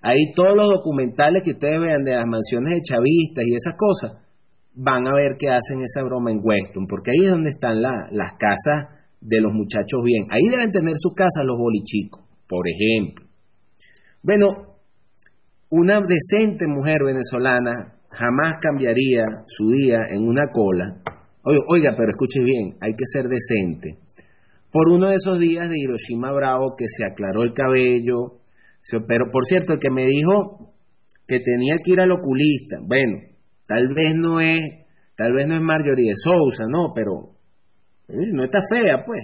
Ahí 0.00 0.32
todos 0.34 0.56
los 0.56 0.68
documentales 0.70 1.42
que 1.44 1.52
ustedes 1.52 1.80
vean 1.80 2.04
de 2.04 2.12
las 2.12 2.26
mansiones 2.26 2.74
de 2.74 2.82
chavistas 2.82 3.44
y 3.44 3.54
esas 3.54 3.74
cosas, 3.76 4.24
van 4.74 5.08
a 5.08 5.14
ver 5.14 5.36
que 5.38 5.50
hacen 5.50 5.82
esa 5.82 6.04
broma 6.04 6.30
en 6.30 6.38
Weston, 6.40 6.86
porque 6.86 7.10
ahí 7.10 7.26
es 7.26 7.30
donde 7.30 7.50
están 7.50 7.82
las 7.82 8.32
casas 8.38 8.94
de 9.20 9.40
los 9.40 9.52
muchachos 9.52 10.00
bien. 10.04 10.26
Ahí 10.30 10.48
deben 10.50 10.70
tener 10.70 10.94
sus 10.96 11.14
casas 11.14 11.44
los 11.44 11.58
bolichicos, 11.58 12.22
por 12.48 12.64
ejemplo. 12.68 13.26
Bueno, 14.22 14.76
una 15.70 16.00
decente 16.00 16.66
mujer 16.68 17.02
venezolana 17.04 17.96
jamás 18.10 18.60
cambiaría 18.60 19.24
su 19.46 19.68
día 19.68 19.98
en 20.10 20.22
una 20.22 20.46
cola. 20.52 21.02
Oiga, 21.42 21.94
pero 21.96 22.10
escuche 22.10 22.40
bien, 22.42 22.76
hay 22.80 22.92
que 22.92 23.04
ser 23.04 23.24
decente. 23.28 23.98
Por 24.78 24.90
uno 24.90 25.08
de 25.08 25.16
esos 25.16 25.40
días 25.40 25.68
de 25.68 25.74
Hiroshima 25.76 26.30
Bravo 26.30 26.76
que 26.78 26.84
se 26.86 27.04
aclaró 27.04 27.42
el 27.42 27.52
cabello, 27.52 28.38
pero 29.08 29.24
por 29.32 29.44
cierto, 29.44 29.72
el 29.72 29.80
que 29.80 29.90
me 29.90 30.06
dijo 30.06 30.72
que 31.26 31.40
tenía 31.40 31.78
que 31.82 31.94
ir 31.94 32.00
al 32.00 32.12
oculista, 32.12 32.76
bueno, 32.86 33.18
tal 33.66 33.88
vez 33.92 34.14
no 34.14 34.40
es, 34.40 34.60
tal 35.16 35.32
vez 35.32 35.48
no 35.48 35.56
es 35.56 35.62
Marjorie 35.62 36.10
de 36.10 36.14
Sousa, 36.14 36.66
no, 36.70 36.92
pero 36.94 37.34
eh, 38.06 38.30
no 38.32 38.44
está 38.44 38.60
fea, 38.70 39.02
pues. 39.04 39.20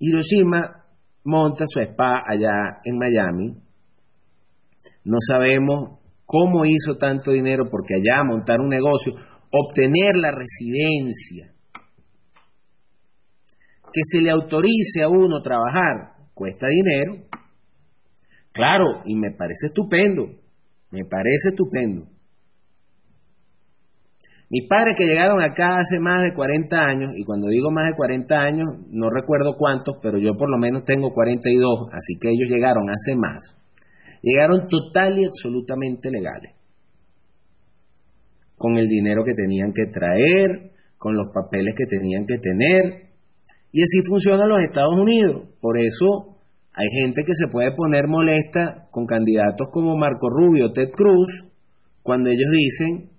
Hiroshima 0.00 0.86
monta 1.22 1.62
su 1.64 1.78
spa 1.78 2.24
allá 2.26 2.80
en 2.82 2.98
Miami. 2.98 3.54
No 5.04 5.18
sabemos 5.28 6.00
cómo 6.26 6.64
hizo 6.64 6.96
tanto 6.98 7.30
dinero 7.30 7.66
porque 7.70 7.94
allá 7.94 8.24
montar 8.24 8.58
un 8.58 8.70
negocio 8.70 9.12
obtener 9.52 10.16
la 10.16 10.32
residencia, 10.32 11.54
que 13.92 14.00
se 14.04 14.20
le 14.20 14.30
autorice 14.30 15.02
a 15.02 15.08
uno 15.08 15.40
trabajar, 15.40 16.14
cuesta 16.34 16.68
dinero. 16.68 17.24
Claro, 18.52 19.02
y 19.04 19.14
me 19.14 19.30
parece 19.30 19.68
estupendo, 19.68 20.26
me 20.90 21.04
parece 21.04 21.50
estupendo. 21.50 22.06
Mis 24.52 24.66
padres 24.68 24.96
que 24.98 25.06
llegaron 25.06 25.40
acá 25.40 25.76
hace 25.78 26.00
más 26.00 26.24
de 26.24 26.34
40 26.34 26.76
años, 26.76 27.12
y 27.14 27.24
cuando 27.24 27.46
digo 27.46 27.70
más 27.70 27.88
de 27.88 27.94
40 27.94 28.34
años, 28.34 28.68
no 28.90 29.08
recuerdo 29.08 29.56
cuántos, 29.56 29.98
pero 30.02 30.18
yo 30.18 30.36
por 30.36 30.50
lo 30.50 30.58
menos 30.58 30.84
tengo 30.84 31.12
42, 31.12 31.88
así 31.92 32.18
que 32.20 32.30
ellos 32.30 32.50
llegaron 32.50 32.90
hace 32.90 33.14
más. 33.14 33.56
Llegaron 34.22 34.66
total 34.66 35.20
y 35.20 35.24
absolutamente 35.24 36.10
legales, 36.10 36.56
con 38.56 38.76
el 38.76 38.88
dinero 38.88 39.22
que 39.24 39.34
tenían 39.34 39.72
que 39.72 39.86
traer, 39.86 40.72
con 40.98 41.14
los 41.14 41.32
papeles 41.32 41.76
que 41.78 41.86
tenían 41.86 42.26
que 42.26 42.38
tener, 42.38 43.09
y 43.72 43.82
así 43.82 44.00
funcionan 44.06 44.48
los 44.48 44.60
Estados 44.60 44.98
Unidos. 44.98 45.48
Por 45.60 45.78
eso 45.78 46.38
hay 46.72 46.86
gente 47.02 47.22
que 47.24 47.34
se 47.34 47.48
puede 47.50 47.72
poner 47.72 48.06
molesta 48.08 48.88
con 48.90 49.06
candidatos 49.06 49.68
como 49.72 49.96
Marco 49.96 50.28
Rubio, 50.28 50.72
Ted 50.72 50.90
Cruz, 50.90 51.46
cuando 52.02 52.30
ellos 52.30 52.50
dicen 52.56 53.10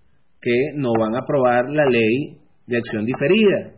que 0.41 0.73
no 0.75 0.89
van 0.99 1.15
a 1.15 1.19
aprobar 1.19 1.69
la 1.69 1.85
ley 1.85 2.39
de 2.65 2.77
acción 2.77 3.05
diferida, 3.05 3.73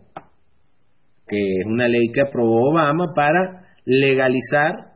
que 1.28 1.38
es 1.60 1.66
una 1.66 1.88
ley 1.88 2.12
que 2.14 2.22
aprobó 2.22 2.72
Obama 2.72 3.14
para 3.16 3.66
legalizar 3.86 4.94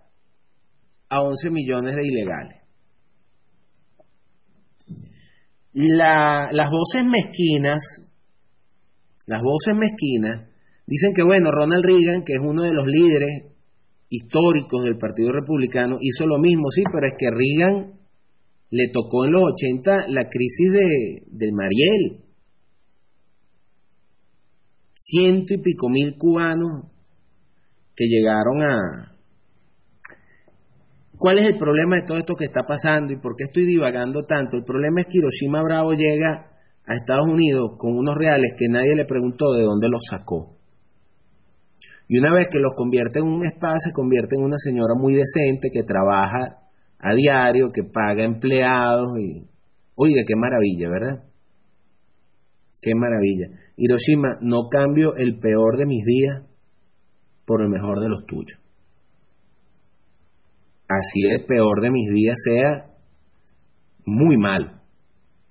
a 1.10 1.22
11 1.22 1.50
millones 1.52 1.96
de 1.96 2.06
ilegales. 2.06 2.58
las 5.80 6.70
voces 6.72 7.06
mezquinas, 7.06 7.80
las 9.28 9.42
voces 9.44 9.76
mezquinas, 9.76 10.47
dicen 10.88 11.14
que 11.14 11.22
bueno, 11.22 11.52
Ronald 11.52 11.86
Reagan, 11.86 12.24
que 12.24 12.34
es 12.34 12.42
uno 12.42 12.64
de 12.64 12.74
los 12.74 12.88
líderes 12.88 13.54
históricos 14.10 14.84
del 14.84 14.98
Partido 14.98 15.32
Republicano, 15.32 15.98
hizo 16.00 16.26
lo 16.26 16.40
mismo, 16.40 16.70
sí, 16.70 16.82
pero 16.92 17.08
es 17.08 17.14
que 17.20 17.30
Reagan 17.30 17.98
le 18.70 18.90
tocó 18.92 19.26
en 19.26 19.34
los 19.34 19.44
80 19.54 20.08
la 20.10 20.28
crisis 20.30 20.72
de, 20.72 21.52
Mariel. 21.52 22.24
Ciento 24.96 25.54
y 25.54 25.62
pico 25.62 25.90
mil 25.90 26.18
cubanos 26.18 26.86
que 27.96 28.06
llegaron 28.06 28.62
a... 28.64 29.14
¿Cuál 31.18 31.40
es 31.40 31.48
el 31.48 31.58
problema 31.58 31.96
de 31.96 32.04
todo 32.06 32.18
esto 32.18 32.36
que 32.36 32.46
está 32.46 32.62
pasando 32.68 33.12
y 33.12 33.18
por 33.18 33.36
qué 33.36 33.46
estoy 33.46 33.66
divagando 33.66 34.24
tanto? 34.26 34.58
El 34.58 34.64
problema 34.64 35.02
es 35.02 35.08
que 35.08 35.18
Hiroshima 35.20 35.64
Bravo 35.64 35.94
llega 35.94 36.52
a 36.86 36.96
Estados 36.96 37.28
Unidos 37.28 37.72
con 37.78 37.98
unos 37.98 38.16
reales 38.16 38.54
que 38.58 38.68
nadie 38.70 38.96
le 38.96 39.06
preguntó 39.06 39.54
de 39.54 39.64
dónde 39.64 39.90
los 39.90 40.04
sacó. 40.10 40.57
Y 42.08 42.20
una 42.20 42.34
vez 42.34 42.48
que 42.52 42.60
los 42.60 42.74
convierte 42.76 43.20
en 43.20 43.28
un 43.28 43.46
espacio, 43.46 43.80
se 43.80 43.94
convierte 43.94 44.36
en 44.36 44.44
una 44.44 44.58
señora 44.58 44.96
muy 44.98 45.14
decente 45.14 45.70
que 45.72 45.84
trabaja 45.84 46.68
a 47.00 47.14
diario, 47.14 47.72
que 47.72 47.84
paga 47.84 48.24
empleados 48.24 49.20
y... 49.20 49.46
Oiga, 49.96 50.22
qué 50.28 50.36
maravilla, 50.36 50.90
¿verdad? 50.90 51.24
Qué 52.82 52.96
maravilla. 52.96 53.48
Hiroshima, 53.76 54.38
no 54.42 54.70
cambio 54.70 55.16
el 55.16 55.40
peor 55.40 55.78
de 55.78 55.86
mis 55.86 56.04
días 56.06 56.44
por 57.46 57.62
el 57.62 57.70
mejor 57.70 58.00
de 58.00 58.10
los 58.10 58.26
tuyos. 58.26 58.60
Así 60.88 61.22
el 61.30 61.46
peor 61.46 61.82
de 61.82 61.92
mis 61.92 62.10
días 62.10 62.36
sea 62.44 62.86
muy 64.06 64.38
malo. 64.38 64.72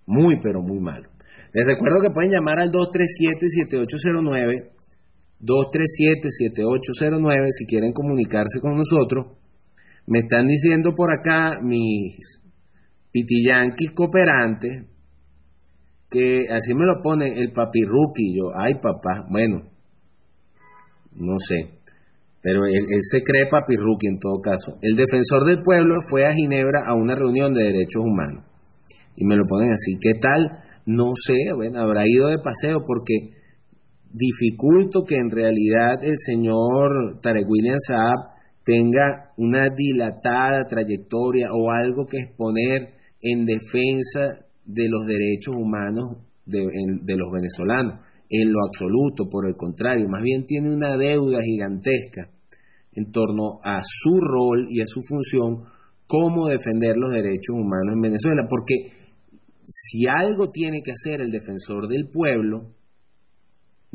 Muy, 0.07 0.41
pero 0.41 0.63
muy 0.63 0.79
malo. 0.79 1.11
Les 1.53 1.67
recuerdo 1.67 2.01
que 2.01 2.11
pueden 2.11 2.31
llamar 2.31 2.61
al 2.61 2.71
237-7809 2.71 4.76
237-7809 5.41 7.49
si 7.51 7.67
quieren 7.67 7.93
comunicarse 7.93 8.61
con 8.61 8.77
nosotros. 8.77 9.37
Me 10.07 10.21
están 10.21 10.47
diciendo 10.47 10.95
por 10.95 11.13
acá 11.13 11.61
mis 11.63 12.41
pitillanquis 13.13 13.91
cooperantes 13.93 14.87
que 16.09 16.47
así 16.49 16.73
me 16.75 16.87
lo 16.87 17.03
pone 17.03 17.41
el 17.41 17.53
papi 17.53 17.83
rookie. 17.83 18.37
Yo, 18.37 18.53
ay 18.57 18.75
papá, 18.75 19.27
bueno, 19.29 19.65
no 21.15 21.37
sé, 21.39 21.81
pero 22.41 22.65
él, 22.67 22.87
él 22.89 23.01
se 23.03 23.23
cree 23.23 23.47
papi 23.51 23.77
rookie 23.77 24.09
en 24.09 24.21
todo 24.21 24.41
caso. 24.41 24.79
El 24.81 24.97
defensor 24.97 25.45
del 25.47 25.61
pueblo 25.63 26.01
fue 26.09 26.25
a 26.27 26.33
Ginebra 26.35 26.87
a 26.87 26.95
una 26.95 27.15
reunión 27.15 27.53
de 27.53 27.65
derechos 27.65 28.03
humanos 28.05 28.45
y 29.17 29.25
me 29.25 29.37
lo 29.37 29.45
ponen 29.47 29.73
así. 29.73 29.99
¿Qué 30.01 30.13
tal? 30.21 30.63
No 30.87 31.13
sé, 31.17 31.53
bueno, 31.55 31.81
habrá 31.81 32.07
ido 32.07 32.29
de 32.29 32.39
paseo 32.39 32.85
porque 32.87 33.33
dificulto 34.17 35.05
que 35.05 35.17
en 35.17 35.31
realidad 35.31 36.03
el 36.03 36.17
señor 36.17 37.21
Tarek 37.21 37.47
William 37.49 37.77
Saab 37.79 38.37
tenga 38.65 39.33
una 39.37 39.69
dilatada 39.77 40.65
trayectoria 40.65 41.51
o 41.53 41.71
algo 41.71 42.07
que 42.07 42.19
exponer 42.19 42.95
en 43.21 43.45
defensa 43.45 44.47
de 44.65 44.89
los 44.89 45.07
derechos 45.07 45.55
humanos 45.55 46.25
de, 46.47 46.61
de, 47.03 47.17
los 47.17 47.31
venezolanos, 47.31 48.01
en 48.31 48.53
lo 48.53 48.59
absoluto, 48.67 49.29
por 49.31 49.47
el 49.47 49.55
contrario, 49.57 50.09
más 50.09 50.23
bien 50.23 50.47
tiene 50.47 50.75
una 50.75 50.97
deuda 50.97 51.39
gigantesca 51.45 52.31
en 52.93 53.13
torno 53.13 53.61
a 53.63 53.81
su 53.83 54.19
rol 54.21 54.69
y 54.71 54.81
a 54.81 54.87
su 54.87 55.01
función 55.03 55.65
como 56.07 56.49
defender 56.49 56.97
los 56.97 57.13
derechos 57.13 57.55
humanos 57.55 57.95
en 57.95 58.01
Venezuela, 58.01 58.47
porque 58.49 58.93
si 59.69 60.07
algo 60.09 60.51
tiene 60.51 60.81
que 60.83 60.93
hacer 60.93 61.21
el 61.21 61.31
defensor 61.31 61.89
del 61.89 62.09
pueblo, 62.11 62.76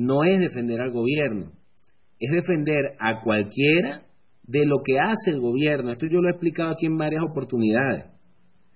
no 0.01 0.23
es 0.23 0.39
defender 0.39 0.81
al 0.81 0.91
gobierno, 0.91 1.51
es 2.19 2.31
defender 2.31 2.95
a 2.99 3.21
cualquiera 3.21 4.03
de 4.43 4.65
lo 4.65 4.77
que 4.83 4.99
hace 4.99 5.31
el 5.31 5.39
gobierno. 5.39 5.91
Esto 5.91 6.07
yo 6.07 6.21
lo 6.21 6.27
he 6.27 6.31
explicado 6.31 6.71
aquí 6.71 6.85
en 6.85 6.97
varias 6.97 7.23
oportunidades. 7.23 8.05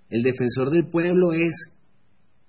El 0.09 0.21
defensor 0.21 0.71
del 0.71 0.89
pueblo 0.89 1.33
es 1.33 1.75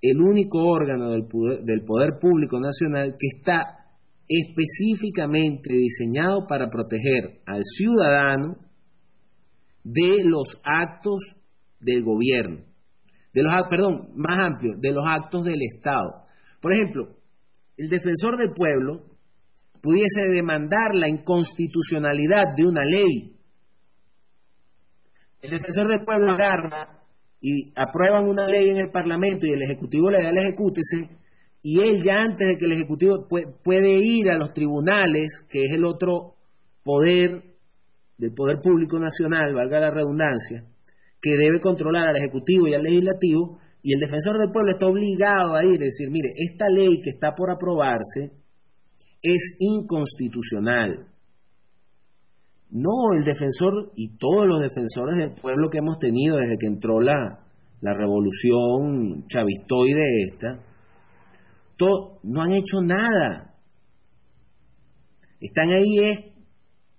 el 0.01 0.21
único 0.21 0.59
órgano 0.59 1.11
del 1.11 1.25
poder, 1.27 2.19
público 2.21 2.59
nacional 2.59 3.15
que 3.19 3.37
está 3.37 3.85
específicamente 4.27 5.73
diseñado 5.73 6.45
para 6.47 6.69
proteger 6.69 7.39
al 7.45 7.61
ciudadano 7.63 8.57
de 9.83 10.23
los 10.23 10.59
actos 10.63 11.19
del 11.79 12.03
gobierno, 12.03 12.59
de 13.33 13.43
los 13.43 13.53
perdón, 13.69 14.09
más 14.15 14.51
amplio, 14.51 14.73
de 14.77 14.91
los 14.91 15.03
actos 15.07 15.43
del 15.45 15.61
Estado. 15.61 16.25
Por 16.61 16.73
ejemplo, 16.73 17.16
el 17.77 17.89
defensor 17.89 18.37
del 18.37 18.51
pueblo 18.53 19.03
pudiese 19.81 20.25
demandar 20.27 20.93
la 20.93 21.07
inconstitucionalidad 21.07 22.55
de 22.55 22.65
una 22.65 22.83
ley. 22.83 23.35
El 25.41 25.51
defensor 25.51 25.87
del 25.87 26.03
pueblo 26.03 26.33
agarra 26.33 27.03
y 27.39 27.71
aprueban 27.75 28.27
una 28.27 28.47
ley 28.47 28.69
en 28.71 28.77
el 28.77 28.89
Parlamento 28.89 29.45
y 29.45 29.53
el 29.53 29.61
Ejecutivo 29.61 30.09
le 30.09 30.23
da 30.23 30.29
el 30.29 30.37
ejecútese 30.39 31.09
y 31.61 31.79
él 31.79 32.01
ya 32.01 32.15
antes 32.15 32.47
de 32.47 32.55
que 32.57 32.65
el 32.65 32.73
Ejecutivo 32.73 33.27
puede 33.63 33.99
ir 34.01 34.29
a 34.31 34.37
los 34.37 34.53
tribunales, 34.53 35.45
que 35.49 35.63
es 35.63 35.71
el 35.71 35.85
otro 35.85 36.35
poder 36.83 37.43
del 38.17 38.33
poder 38.33 38.57
público 38.61 38.97
nacional, 38.99 39.53
valga 39.53 39.79
la 39.79 39.91
redundancia, 39.91 40.63
que 41.21 41.31
debe 41.37 41.59
controlar 41.59 42.07
al 42.07 42.17
Ejecutivo 42.17 42.67
y 42.67 42.73
al 42.73 42.83
Legislativo, 42.83 43.59
y 43.87 43.93
el 43.93 44.01
defensor 44.01 44.37
del 44.37 44.51
pueblo 44.51 44.71
está 44.73 44.85
obligado 44.85 45.55
a 45.55 45.63
ir 45.63 45.75
y 45.75 45.85
decir, 45.85 46.09
mire, 46.11 46.31
esta 46.35 46.67
ley 46.67 46.99
que 47.01 47.09
está 47.09 47.33
por 47.33 47.49
aprobarse 47.49 48.33
es 49.21 49.55
inconstitucional. 49.61 51.07
No, 52.69 53.13
el 53.17 53.23
defensor 53.23 53.93
y 53.95 54.17
todos 54.17 54.45
los 54.45 54.61
defensores 54.61 55.17
del 55.17 55.35
pueblo 55.41 55.69
que 55.69 55.77
hemos 55.77 55.99
tenido 55.99 56.35
desde 56.35 56.57
que 56.57 56.67
entró 56.67 56.99
la, 56.99 57.39
la 57.79 57.93
revolución 57.93 59.25
chavistoide 59.29 60.03
esta, 60.33 60.59
no 62.23 62.41
han 62.41 62.51
hecho 62.51 62.81
nada. 62.81 63.53
Están 65.39 65.69
ahí 65.69 66.33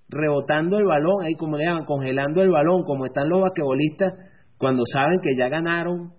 rebotando 0.09 0.79
el 0.79 0.87
balón, 0.87 1.23
ahí 1.23 1.35
como 1.35 1.59
le 1.59 1.67
llaman, 1.67 1.85
congelando 1.85 2.41
el 2.41 2.49
balón, 2.49 2.85
como 2.85 3.05
están 3.05 3.29
los 3.29 3.43
basquetbolistas 3.43 4.15
cuando 4.57 4.85
saben 4.87 5.21
que 5.23 5.37
ya 5.37 5.51
ganaron 5.51 6.17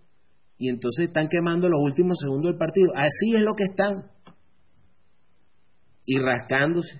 y 0.59 0.67
entonces 0.67 1.07
están 1.07 1.29
quemando 1.29 1.69
los 1.69 1.81
últimos 1.81 2.17
segundos 2.19 2.51
del 2.51 2.59
partido. 2.59 2.91
Así 2.93 3.33
es 3.33 3.41
lo 3.41 3.55
que 3.55 3.63
están. 3.63 4.11
Y 6.05 6.19
rascándose. 6.19 6.99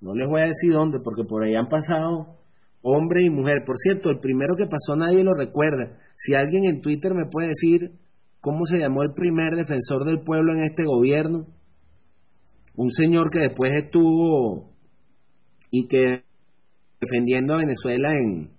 No 0.00 0.14
les 0.14 0.30
voy 0.30 0.42
a 0.42 0.46
decir 0.46 0.72
dónde, 0.72 0.98
porque 1.04 1.24
por 1.28 1.44
ahí 1.44 1.54
han 1.56 1.68
pasado 1.68 2.38
hombre 2.82 3.24
y 3.24 3.28
mujer. 3.28 3.64
Por 3.66 3.78
cierto, 3.78 4.10
el 4.10 4.20
primero 4.20 4.54
que 4.56 4.66
pasó 4.66 4.94
nadie 4.94 5.24
lo 5.24 5.34
recuerda. 5.34 5.98
Si 6.14 6.34
alguien 6.34 6.64
en 6.64 6.80
Twitter 6.80 7.12
me 7.12 7.28
puede 7.28 7.48
decir 7.48 7.98
cómo 8.40 8.64
se 8.64 8.78
llamó 8.78 9.02
el 9.02 9.12
primer 9.12 9.56
defensor 9.56 10.04
del 10.04 10.20
pueblo 10.20 10.54
en 10.54 10.62
este 10.62 10.84
gobierno, 10.84 11.46
un 12.76 12.92
señor 12.92 13.30
que 13.30 13.40
después 13.40 13.72
estuvo 13.74 14.70
y 15.72 15.88
que 15.88 16.22
defendiendo 17.00 17.54
a 17.54 17.58
Venezuela 17.58 18.12
en, 18.12 18.52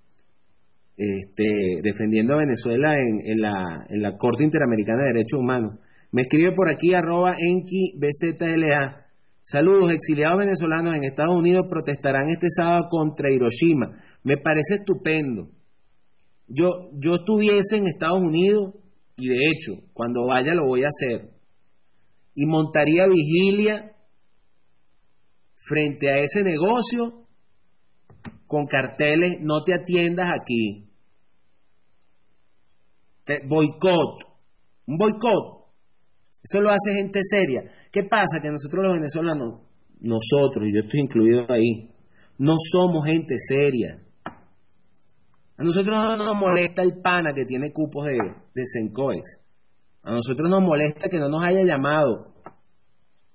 este, 0.97 1.81
defendiendo 1.81 2.33
a 2.33 2.39
Venezuela 2.39 2.95
en, 2.97 3.41
la, 3.41 3.85
en 3.89 4.01
la 4.01 4.17
Corte 4.17 4.43
Interamericana 4.43 5.03
de 5.03 5.13
Derechos 5.13 5.39
Humanos. 5.39 5.79
Me 6.11 6.23
escribe 6.23 6.53
por 6.53 6.69
aquí 6.69 6.93
arroba 6.93 7.35
enki. 7.37 7.97
Saludos, 9.43 9.91
exiliados 9.91 10.39
venezolanos 10.39 10.95
en 10.95 11.03
Estados 11.03 11.35
Unidos 11.35 11.65
protestarán 11.69 12.29
este 12.29 12.47
sábado 12.49 12.87
contra 12.89 13.31
Hiroshima. 13.31 13.97
Me 14.23 14.37
parece 14.37 14.75
estupendo. 14.75 15.49
Yo, 16.47 16.89
yo 16.99 17.15
estuviese 17.15 17.77
en 17.77 17.87
Estados 17.87 18.21
Unidos 18.21 18.75
y 19.17 19.29
de 19.29 19.49
hecho, 19.49 19.73
cuando 19.93 20.25
vaya 20.27 20.53
lo 20.53 20.67
voy 20.67 20.83
a 20.83 20.87
hacer. 20.87 21.29
Y 22.35 22.45
montaría 22.45 23.07
vigilia 23.07 23.91
frente 25.57 26.09
a 26.09 26.19
ese 26.19 26.43
negocio 26.43 27.20
con 28.51 28.67
carteles, 28.67 29.37
no 29.39 29.63
te 29.63 29.73
atiendas 29.73 30.27
aquí. 30.29 30.89
Boicot, 33.47 34.27
un 34.87 34.97
boicot. 34.97 35.71
Eso 36.43 36.59
lo 36.59 36.69
hace 36.69 36.93
gente 36.97 37.21
seria. 37.23 37.61
¿Qué 37.93 38.03
pasa? 38.03 38.41
Que 38.41 38.49
nosotros 38.49 38.83
los 38.83 38.95
venezolanos, 38.95 39.61
nosotros, 40.01 40.67
y 40.67 40.73
yo 40.73 40.83
estoy 40.83 40.99
incluido 40.99 41.45
ahí, 41.47 41.91
no 42.39 42.55
somos 42.59 43.05
gente 43.05 43.35
seria. 43.37 44.01
A 44.25 45.63
nosotros 45.63 45.95
no 45.95 46.17
nos 46.17 46.35
molesta 46.35 46.81
el 46.81 46.99
pana 47.01 47.33
que 47.33 47.45
tiene 47.45 47.71
cupos 47.71 48.05
de, 48.07 48.17
de 48.53 48.65
Sencoex. 48.65 49.39
A 50.03 50.11
nosotros 50.11 50.49
nos 50.49 50.61
molesta 50.61 51.07
que 51.07 51.19
no 51.19 51.29
nos 51.29 51.41
haya 51.45 51.63
llamado 51.63 52.33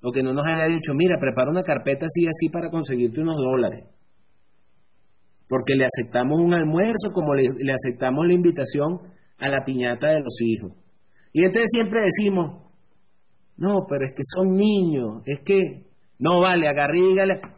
o 0.02 0.12
que 0.12 0.22
no 0.22 0.34
nos 0.34 0.46
haya 0.46 0.66
dicho, 0.66 0.92
mira, 0.94 1.16
prepara 1.18 1.50
una 1.50 1.62
carpeta 1.62 2.04
así 2.04 2.24
y 2.24 2.28
así 2.28 2.50
para 2.50 2.68
conseguirte 2.68 3.22
unos 3.22 3.36
dólares. 3.36 3.95
Porque 5.48 5.74
le 5.74 5.86
aceptamos 5.86 6.40
un 6.40 6.54
almuerzo 6.54 7.12
como 7.12 7.34
le, 7.34 7.46
aceptamos 7.72 8.26
la 8.26 8.34
invitación 8.34 8.98
a 9.38 9.48
la 9.48 9.64
piñata 9.64 10.08
de 10.08 10.20
los 10.20 10.40
hijos. 10.40 10.72
Y 11.32 11.44
entonces 11.44 11.68
siempre 11.70 12.00
decimos, 12.02 12.62
no, 13.56 13.86
pero 13.88 14.04
es 14.04 14.12
que 14.12 14.22
son 14.24 14.56
niños, 14.56 15.22
es 15.26 15.40
que, 15.44 15.86
no 16.18 16.40
vale, 16.40 16.68
agarré 16.68 17.00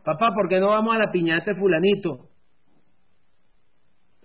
papá, 0.05 0.33
¿por 0.35 0.48
qué 0.48 0.61
no 0.61 0.68
vamos 0.68 0.94
a 0.94 0.98
la 0.98 1.11
piñata 1.11 1.53
de 1.53 1.59
fulanito? 1.59 2.29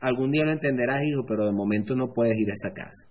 Algún 0.02 0.32
día 0.32 0.44
lo 0.44 0.52
entenderás, 0.52 1.02
hijo, 1.04 1.24
pero 1.28 1.46
de 1.46 1.54
momento 1.54 1.96
no 1.96 2.12
puedes 2.14 2.38
ir 2.38 2.50
a 2.50 2.54
esa 2.54 2.74
casa. 2.74 3.10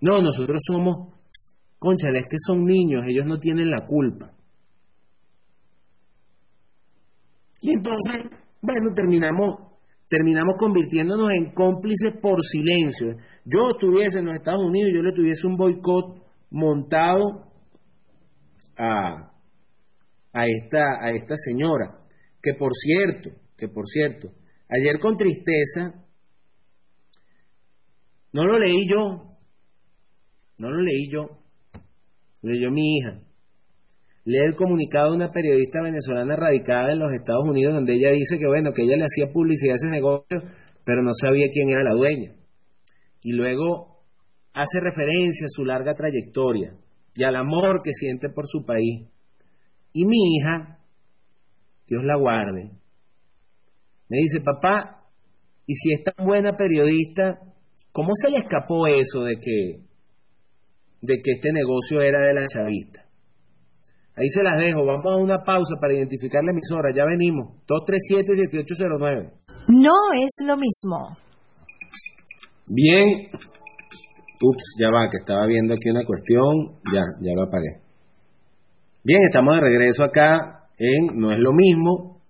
No, 0.00 0.20
nosotros 0.22 0.60
somos, 0.66 1.14
conchale, 1.78 2.20
es 2.20 2.28
que 2.28 2.36
son 2.38 2.60
niños, 2.60 3.02
ellos 3.08 3.26
no 3.26 3.38
tienen 3.38 3.70
la 3.70 3.84
culpa. 3.86 4.35
Y 7.66 7.72
entonces, 7.72 8.30
bueno, 8.62 8.94
terminamos, 8.94 9.58
terminamos 10.08 10.54
convirtiéndonos 10.56 11.30
en 11.32 11.52
cómplices 11.52 12.14
por 12.22 12.40
silencio. 12.44 13.16
Yo 13.44 13.70
estuviese 13.72 14.20
en 14.20 14.26
los 14.26 14.36
Estados 14.36 14.64
Unidos, 14.64 14.92
yo 14.94 15.02
le 15.02 15.12
tuviese 15.12 15.48
un 15.48 15.56
boicot 15.56 16.22
montado 16.48 17.50
a, 18.78 19.32
a, 20.32 20.46
esta, 20.46 21.04
a 21.04 21.10
esta 21.10 21.34
señora, 21.34 21.98
que 22.40 22.54
por 22.54 22.70
cierto, 22.72 23.30
que 23.58 23.66
por 23.66 23.88
cierto, 23.88 24.28
ayer 24.68 25.00
con 25.00 25.16
tristeza, 25.16 26.04
no 28.32 28.44
lo 28.44 28.60
leí 28.60 28.88
yo, 28.88 29.38
no 30.58 30.70
lo 30.70 30.82
leí 30.82 31.10
yo, 31.10 31.30
lo 32.42 32.52
leyó 32.52 32.70
mi 32.70 32.98
hija. 32.98 33.25
Lee 34.26 34.44
el 34.44 34.56
comunicado 34.56 35.10
de 35.10 35.16
una 35.16 35.30
periodista 35.30 35.80
venezolana 35.82 36.36
radicada 36.36 36.92
en 36.92 36.98
los 36.98 37.14
Estados 37.14 37.48
Unidos 37.48 37.74
donde 37.74 37.94
ella 37.94 38.10
dice 38.10 38.36
que 38.38 38.46
bueno, 38.46 38.72
que 38.72 38.82
ella 38.82 38.96
le 38.96 39.04
hacía 39.04 39.32
publicidad 39.32 39.72
a 39.72 39.80
ese 39.86 39.90
negocio, 39.90 40.42
pero 40.84 41.02
no 41.02 41.12
sabía 41.18 41.46
quién 41.50 41.70
era 41.70 41.82
la 41.82 41.94
dueña. 41.94 42.32
Y 43.22 43.32
luego 43.32 44.02
hace 44.52 44.80
referencia 44.80 45.46
a 45.46 45.48
su 45.48 45.64
larga 45.64 45.94
trayectoria 45.94 46.74
y 47.14 47.24
al 47.24 47.36
amor 47.36 47.80
que 47.82 47.92
siente 47.92 48.28
por 48.28 48.46
su 48.46 48.66
país. 48.66 49.08
Y 49.92 50.04
mi 50.04 50.36
hija, 50.36 50.80
Dios 51.86 52.02
la 52.04 52.18
guarde, 52.18 52.70
me 54.08 54.18
dice, 54.18 54.40
papá, 54.40 55.04
y 55.66 55.74
si 55.74 55.92
es 55.92 56.04
tan 56.04 56.26
buena 56.26 56.56
periodista, 56.56 57.38
¿cómo 57.92 58.10
se 58.14 58.30
le 58.30 58.36
escapó 58.36 58.86
eso 58.86 59.22
de 59.22 59.36
que 59.40 59.86
de 61.06 61.20
que 61.22 61.32
este 61.32 61.52
negocio 61.52 62.00
era 62.00 62.20
de 62.26 62.34
la 62.34 62.46
chavista. 62.46 63.05
Ahí 64.16 64.28
se 64.28 64.42
las 64.42 64.58
dejo. 64.58 64.86
Vamos 64.86 65.04
a 65.04 65.16
una 65.16 65.42
pausa 65.44 65.76
para 65.78 65.92
identificar 65.92 66.42
la 66.42 66.52
emisora. 66.52 66.90
Ya 66.94 67.04
venimos. 67.04 67.52
237-7809. 67.68 69.30
No 69.68 69.92
es 70.14 70.46
lo 70.46 70.56
mismo. 70.56 71.16
Bien. 72.66 73.28
Ups, 74.40 74.76
ya 74.80 74.88
va, 74.88 75.10
que 75.10 75.18
estaba 75.18 75.46
viendo 75.46 75.74
aquí 75.74 75.90
una 75.90 76.04
cuestión. 76.04 76.80
Ya, 76.92 77.02
ya 77.20 77.34
lo 77.34 77.42
apagué. 77.44 77.82
Bien, 79.04 79.22
estamos 79.22 79.54
de 79.54 79.60
regreso 79.60 80.02
acá 80.02 80.68
en 80.78 81.18
No 81.18 81.30
es 81.30 81.38
lo 81.38 81.52
mismo. 81.52 82.22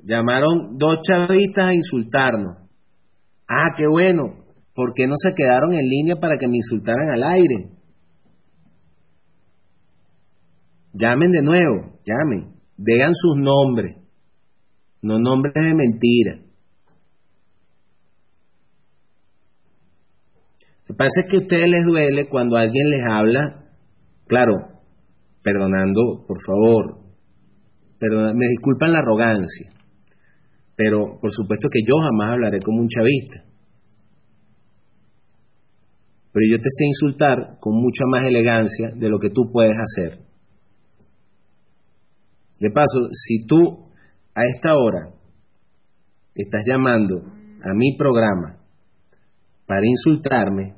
Llamaron 0.00 0.78
dos 0.78 1.00
chavistas 1.02 1.70
a 1.70 1.74
insultarnos. 1.74 2.56
Ah, 3.48 3.72
qué 3.76 3.84
bueno. 3.88 4.24
¿Por 4.74 4.94
qué 4.94 5.06
no 5.06 5.14
se 5.16 5.32
quedaron 5.34 5.74
en 5.74 5.88
línea 5.88 6.16
para 6.16 6.38
que 6.38 6.46
me 6.46 6.56
insultaran 6.56 7.10
al 7.10 7.22
aire? 7.22 7.77
Llamen 10.98 11.30
de 11.30 11.42
nuevo, 11.42 12.00
llamen. 12.04 12.56
Digan 12.76 13.12
sus 13.12 13.36
nombres, 13.36 13.96
no 15.00 15.18
nombres 15.18 15.54
de 15.54 15.74
mentira. 15.74 16.42
Lo 20.88 20.94
que 20.94 20.94
pasa 20.94 21.20
es 21.22 21.30
que 21.30 21.36
a 21.36 21.40
ustedes 21.40 21.70
les 21.70 21.84
duele 21.84 22.28
cuando 22.28 22.56
alguien 22.56 22.90
les 22.90 23.02
habla, 23.08 23.64
claro, 24.26 24.54
perdonando, 25.42 26.24
por 26.26 26.38
favor, 26.44 26.98
me 28.00 28.46
disculpan 28.50 28.92
la 28.92 28.98
arrogancia, 28.98 29.70
pero 30.74 31.18
por 31.20 31.30
supuesto 31.30 31.68
que 31.70 31.80
yo 31.86 31.94
jamás 32.00 32.32
hablaré 32.32 32.60
como 32.60 32.80
un 32.80 32.88
chavista. 32.88 33.44
Pero 36.32 36.46
yo 36.50 36.56
te 36.58 36.70
sé 36.70 36.86
insultar 36.86 37.58
con 37.60 37.74
mucha 37.74 38.04
más 38.10 38.24
elegancia 38.24 38.90
de 38.94 39.08
lo 39.08 39.18
que 39.18 39.30
tú 39.30 39.50
puedes 39.52 39.76
hacer. 39.76 40.27
De 42.60 42.70
paso, 42.70 43.08
si 43.12 43.46
tú 43.46 43.88
a 44.34 44.42
esta 44.54 44.76
hora 44.76 45.14
estás 46.34 46.62
llamando 46.66 47.20
a 47.62 47.74
mi 47.74 47.96
programa 47.96 48.58
para 49.66 49.86
insultarme, 49.86 50.74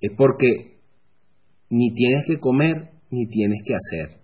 es 0.00 0.12
porque 0.16 0.78
ni 1.70 1.92
tienes 1.92 2.24
que 2.26 2.38
comer 2.38 2.90
ni 3.10 3.28
tienes 3.28 3.62
que 3.64 3.74
hacer. 3.74 4.20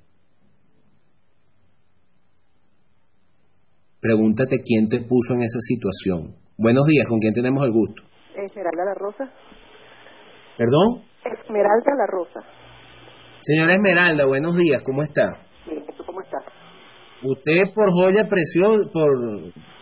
Pregúntate 4.01 4.57
quién 4.65 4.89
te 4.89 5.01
puso 5.01 5.35
en 5.35 5.43
esa 5.43 5.61
situación. 5.61 6.37
Buenos 6.59 6.85
días, 6.87 7.07
¿con 7.09 7.19
quién 7.21 7.33
tenemos 7.33 7.65
el 7.65 7.73
gusto? 7.73 8.03
Esmeralda 8.37 8.85
La 8.85 8.95
Rosa. 8.95 9.25
¿Perdón? 10.59 11.05
Esmeralda 11.25 11.95
La 11.97 12.07
Rosa. 12.07 12.64
Señora 13.45 13.75
Esmeralda, 13.75 14.25
buenos 14.25 14.57
días, 14.57 14.81
¿cómo 14.87 15.03
está? 15.03 15.29
Bien, 15.67 15.85
¿tú 15.99 16.03
cómo 16.07 16.23
estás? 16.23 16.43
Usted 17.23 17.75
por 17.75 17.93
joya 17.93 18.25
preciosa, 18.25 18.89
por, 18.91 19.13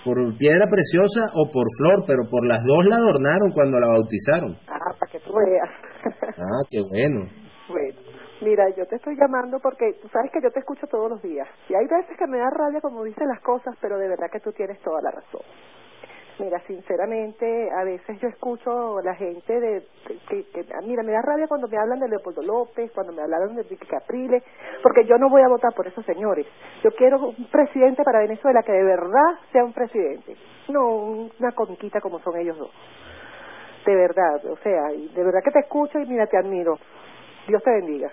por 0.04 0.36
piedra 0.36 0.66
preciosa 0.66 1.30
o 1.32 1.46
por 1.46 1.62
flor, 1.78 2.02
pero 2.04 2.28
por 2.28 2.44
las 2.44 2.58
dos 2.66 2.84
la 2.86 2.96
adornaron 2.96 3.52
cuando 3.54 3.78
la 3.78 3.86
bautizaron. 3.86 4.58
Ah, 4.66 4.90
para 4.98 5.12
que 5.12 5.20
tú 5.20 5.30
veas. 5.30 5.70
Ah, 6.42 6.66
qué 6.70 6.80
bueno. 6.82 7.30
Bueno, 7.68 8.00
mira, 8.42 8.64
yo 8.76 8.84
te 8.86 8.96
estoy 8.96 9.14
llamando 9.14 9.60
porque 9.62 9.94
tú 10.02 10.08
sabes 10.08 10.32
que 10.32 10.42
yo 10.42 10.50
te 10.50 10.58
escucho 10.58 10.88
todos 10.88 11.08
los 11.10 11.22
días. 11.22 11.46
Y 11.68 11.74
hay 11.74 11.86
veces 11.86 12.18
que 12.18 12.26
me 12.26 12.38
da 12.38 12.50
rabia 12.50 12.80
como 12.80 13.04
dices 13.04 13.22
las 13.28 13.40
cosas, 13.42 13.76
pero 13.80 13.96
de 13.96 14.08
verdad 14.08 14.26
que 14.32 14.40
tú 14.40 14.50
tienes 14.50 14.80
toda 14.80 15.00
la 15.02 15.12
razón. 15.12 15.42
Mira, 16.42 16.58
sinceramente, 16.66 17.46
a 17.70 17.84
veces 17.84 18.20
yo 18.20 18.26
escucho 18.26 19.00
la 19.00 19.14
gente 19.14 19.60
de, 19.60 19.82
que, 20.28 20.42
que, 20.52 20.66
mira, 20.84 21.04
me 21.04 21.12
da 21.12 21.22
rabia 21.22 21.46
cuando 21.46 21.68
me 21.68 21.78
hablan 21.78 22.00
de 22.00 22.08
Leopoldo 22.08 22.42
López, 22.42 22.90
cuando 22.92 23.12
me 23.12 23.22
hablaron 23.22 23.54
de 23.54 23.62
Vicky 23.62 23.86
Capriles, 23.86 24.42
porque 24.82 25.06
yo 25.06 25.18
no 25.18 25.30
voy 25.30 25.42
a 25.42 25.48
votar 25.48 25.72
por 25.72 25.86
esos 25.86 26.04
señores. 26.04 26.44
Yo 26.82 26.90
quiero 26.98 27.28
un 27.28 27.46
presidente 27.48 28.02
para 28.02 28.22
Venezuela 28.22 28.60
que 28.66 28.72
de 28.72 28.82
verdad 28.82 29.38
sea 29.52 29.64
un 29.64 29.72
presidente, 29.72 30.34
no 30.68 31.28
una 31.38 31.52
conquista 31.54 32.00
como 32.00 32.18
son 32.18 32.36
ellos 32.40 32.58
dos. 32.58 32.72
De 33.86 33.94
verdad, 33.94 34.44
o 34.46 34.56
sea, 34.56 34.88
de 34.88 35.24
verdad 35.24 35.42
que 35.44 35.52
te 35.52 35.60
escucho 35.60 36.00
y 36.00 36.08
mira, 36.08 36.26
te 36.26 36.38
admiro. 36.38 36.74
Dios 37.46 37.62
te 37.62 37.70
bendiga. 37.70 38.10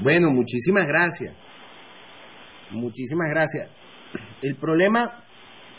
Bueno, 0.00 0.30
muchísimas 0.30 0.86
gracias. 0.86 1.34
Muchísimas 2.72 3.30
gracias. 3.30 3.70
El 4.42 4.56
problema, 4.56 5.24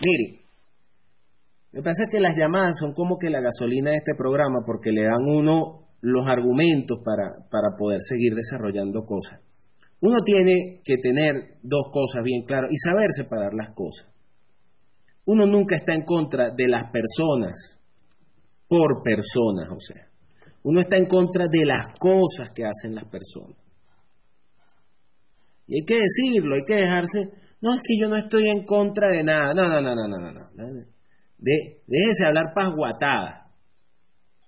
mire, 0.02 0.43
me 1.74 1.82
pasa 1.82 2.06
que 2.10 2.20
las 2.20 2.36
llamadas 2.38 2.78
son 2.80 2.94
como 2.94 3.18
que 3.18 3.32
la 3.32 3.42
gasolina 3.42 3.92
de 3.92 3.98
este 3.98 4.14
programa 4.16 4.60
porque 4.64 4.92
le 4.92 5.06
dan 5.06 5.26
uno 5.26 5.88
los 6.02 6.28
argumentos 6.28 7.00
para, 7.04 7.50
para 7.50 7.76
poder 7.78 8.00
seguir 8.02 8.36
desarrollando 8.36 9.06
cosas. 9.06 9.42
Uno 10.00 10.20
tiene 10.24 10.82
que 10.84 10.98
tener 10.98 11.34
dos 11.64 11.86
cosas 11.92 12.24
bien 12.24 12.44
claras 12.46 12.70
y 12.72 12.78
saber 12.78 13.08
separar 13.12 13.54
las 13.56 13.74
cosas. 13.74 14.08
Uno 15.26 15.48
nunca 15.48 15.78
está 15.78 15.96
en 15.96 16.04
contra 16.04 16.52
de 16.52 16.68
las 16.68 16.92
personas 16.92 17.80
por 18.68 19.02
personas, 19.02 19.72
o 19.72 19.80
sea, 19.80 20.08
uno 20.64 20.82
está 20.82 20.98
en 20.98 21.08
contra 21.08 21.46
de 21.48 21.66
las 21.66 21.98
cosas 21.98 22.52
que 22.54 22.66
hacen 22.66 22.94
las 22.94 23.06
personas. 23.06 23.58
Y 25.68 25.76
hay 25.76 25.86
que 25.86 25.96
decirlo, 25.96 26.56
hay 26.56 26.64
que 26.68 26.76
dejarse, 26.76 27.30
no 27.62 27.74
es 27.74 27.82
que 27.82 27.98
yo 28.00 28.10
no 28.10 28.18
estoy 28.18 28.50
en 28.50 28.66
contra 28.66 29.10
de 29.10 29.24
nada, 29.24 29.54
no, 29.54 29.68
no, 29.70 29.82
no, 29.82 29.96
no, 29.96 30.08
no, 30.08 30.32
no, 30.54 30.93
De, 31.44 32.26
hablar 32.26 32.54
pasguatada. 32.56 33.52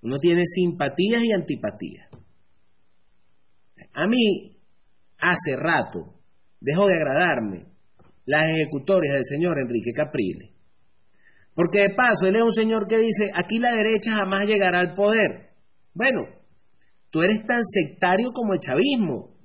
Uno 0.01 0.17
tiene 0.19 0.43
simpatías 0.45 1.23
y 1.25 1.33
antipatías. 1.33 2.09
A 3.93 4.07
mí, 4.07 4.57
hace 5.17 5.57
rato, 5.57 6.13
dejó 6.61 6.87
de 6.87 6.95
agradarme 6.95 7.65
las 8.25 8.43
ejecutorias 8.55 9.13
del 9.13 9.25
señor 9.25 9.59
Enrique 9.59 9.91
Capriles. 9.93 10.51
Porque 11.53 11.79
de 11.79 11.89
paso, 11.95 12.27
él 12.27 12.37
es 12.37 12.43
un 12.43 12.53
señor 12.53 12.87
que 12.87 12.97
dice, 12.97 13.29
aquí 13.33 13.59
la 13.59 13.75
derecha 13.75 14.11
jamás 14.13 14.47
llegará 14.47 14.79
al 14.79 14.95
poder. 14.95 15.49
Bueno, 15.93 16.21
tú 17.09 17.21
eres 17.23 17.45
tan 17.45 17.63
sectario 17.63 18.31
como 18.31 18.53
el 18.53 18.59
chavismo. 18.59 19.35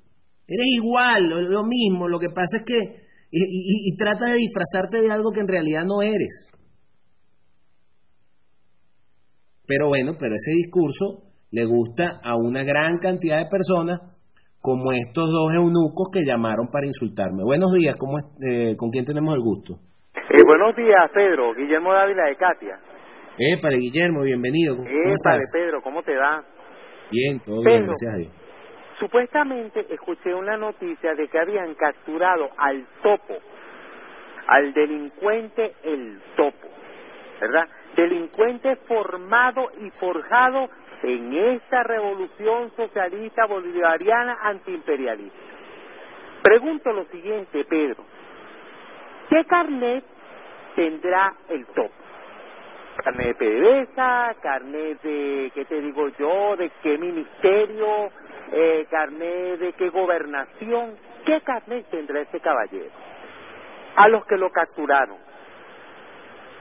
Eres 0.46 0.66
igual, 0.74 1.50
lo, 1.50 1.64
mismo. 1.64 2.08
Lo 2.08 2.18
que 2.20 2.28
pasa 2.28 2.58
es 2.58 2.64
que... 2.64 3.00
Y, 3.32 3.38
y, 3.40 3.96
de 3.96 4.34
disfrazarte 4.34 5.02
de 5.02 5.12
algo 5.12 5.30
que 5.30 5.40
en 5.40 5.48
realidad 5.48 5.84
no 5.84 6.02
eres. 6.02 6.49
Pero 9.70 9.86
bueno, 9.86 10.14
pero 10.18 10.34
ese 10.34 10.50
discurso 10.50 11.30
le 11.52 11.64
gusta 11.64 12.18
a 12.24 12.34
una 12.34 12.64
gran 12.64 12.98
cantidad 12.98 13.38
de 13.38 13.46
personas 13.48 14.00
como 14.60 14.90
estos 14.90 15.30
dos 15.30 15.54
eunucos 15.54 16.08
que 16.12 16.24
llamaron 16.24 16.66
para 16.72 16.86
insultarme. 16.86 17.44
Buenos 17.44 17.72
días, 17.78 17.94
¿cómo 17.96 18.18
eh, 18.42 18.74
¿con 18.76 18.90
quién 18.90 19.04
tenemos 19.04 19.32
el 19.32 19.40
gusto? 19.40 19.74
Eh, 20.16 20.42
buenos 20.44 20.74
días, 20.74 21.08
Pedro. 21.14 21.54
Guillermo 21.54 21.92
Dávila 21.92 22.24
de 22.24 22.34
Katia. 22.34 22.80
Eh, 23.38 23.60
para 23.62 23.76
Guillermo, 23.76 24.22
bienvenido. 24.22 24.76
¿Cómo 24.76 24.88
eh, 24.88 25.38
Pedro, 25.52 25.80
¿cómo 25.82 26.02
te 26.02 26.16
va? 26.16 26.42
Bien, 27.12 27.38
todo 27.38 27.62
bien, 27.64 27.86
gracias 27.86 28.12
a 28.12 28.16
Dios. 28.16 28.32
Supuestamente 28.98 29.86
escuché 29.88 30.34
una 30.34 30.56
noticia 30.56 31.14
de 31.14 31.28
que 31.28 31.38
habían 31.38 31.74
capturado 31.76 32.48
al 32.58 32.84
topo, 33.04 33.34
al 34.48 34.74
delincuente 34.74 35.74
el 35.84 36.20
topo, 36.36 36.68
¿verdad? 37.40 37.68
Delincuente 37.96 38.76
formado 38.76 39.70
y 39.80 39.90
forjado 39.90 40.70
en 41.02 41.34
esta 41.34 41.82
revolución 41.82 42.70
socialista 42.76 43.46
bolivariana 43.46 44.38
antiimperialista. 44.42 45.38
Pregunto 46.42 46.92
lo 46.92 47.04
siguiente, 47.06 47.64
Pedro. 47.64 48.04
¿Qué 49.28 49.44
carnet 49.44 50.04
tendrá 50.74 51.34
el 51.48 51.66
top? 51.66 51.90
Carnet 53.04 53.38
de 53.38 53.86
PDVSA, 53.86 54.34
carnet 54.42 55.00
de, 55.02 55.52
¿qué 55.54 55.64
te 55.64 55.80
digo 55.80 56.08
yo? 56.18 56.56
¿De 56.56 56.70
qué 56.82 56.98
ministerio? 56.98 58.10
Eh, 58.52 58.86
carnet 58.90 59.58
de 59.58 59.72
qué 59.74 59.88
gobernación? 59.90 60.96
¿Qué 61.24 61.40
carnet 61.42 61.86
tendrá 61.90 62.20
ese 62.20 62.40
caballero? 62.40 62.90
A 63.96 64.08
los 64.08 64.24
que 64.26 64.36
lo 64.36 64.50
capturaron. 64.50 65.29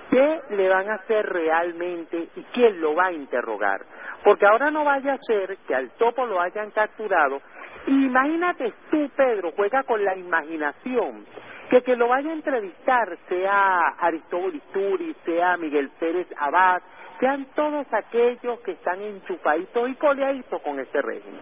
¿Qué 0.10 0.42
le 0.52 0.70
van 0.70 0.90
a 0.90 0.96
hacer 0.96 1.26
realmente 1.28 2.30
y 2.36 2.44
quién 2.54 2.82
lo 2.82 2.96
va 2.96 3.08
a 3.08 3.12
interrogar? 3.12 3.82
Porque 4.24 4.46
ahora 4.46 4.72
no 4.72 4.84
vaya 4.84 5.14
a 5.14 5.18
ser 5.20 5.58
que 5.68 5.76
al 5.76 5.92
topo 5.92 6.26
lo 6.26 6.42
hayan 6.42 6.72
capturado. 6.72 7.42
Imagínate 7.88 8.74
tú, 8.90 9.10
Pedro, 9.16 9.52
juega 9.56 9.84
con 9.84 10.04
la 10.04 10.16
imaginación. 10.16 11.26
Que 11.70 11.84
que 11.84 11.96
lo 11.96 12.08
vaya 12.08 12.32
a 12.32 12.34
entrevistar 12.34 13.16
sea 13.28 13.90
Aristóbulo 14.00 14.60
Turi, 14.74 15.16
sea 15.24 15.56
Miguel 15.58 15.92
Pérez 16.00 16.28
Abad, 16.38 16.82
sean 17.20 17.46
todos 17.54 17.86
aquellos 17.94 18.60
que 18.62 18.72
están 18.72 19.00
enchufaditos 19.02 19.90
y 19.90 19.96
coleaditos 19.96 20.62
con 20.64 20.80
este 20.80 21.02
régimen. 21.02 21.42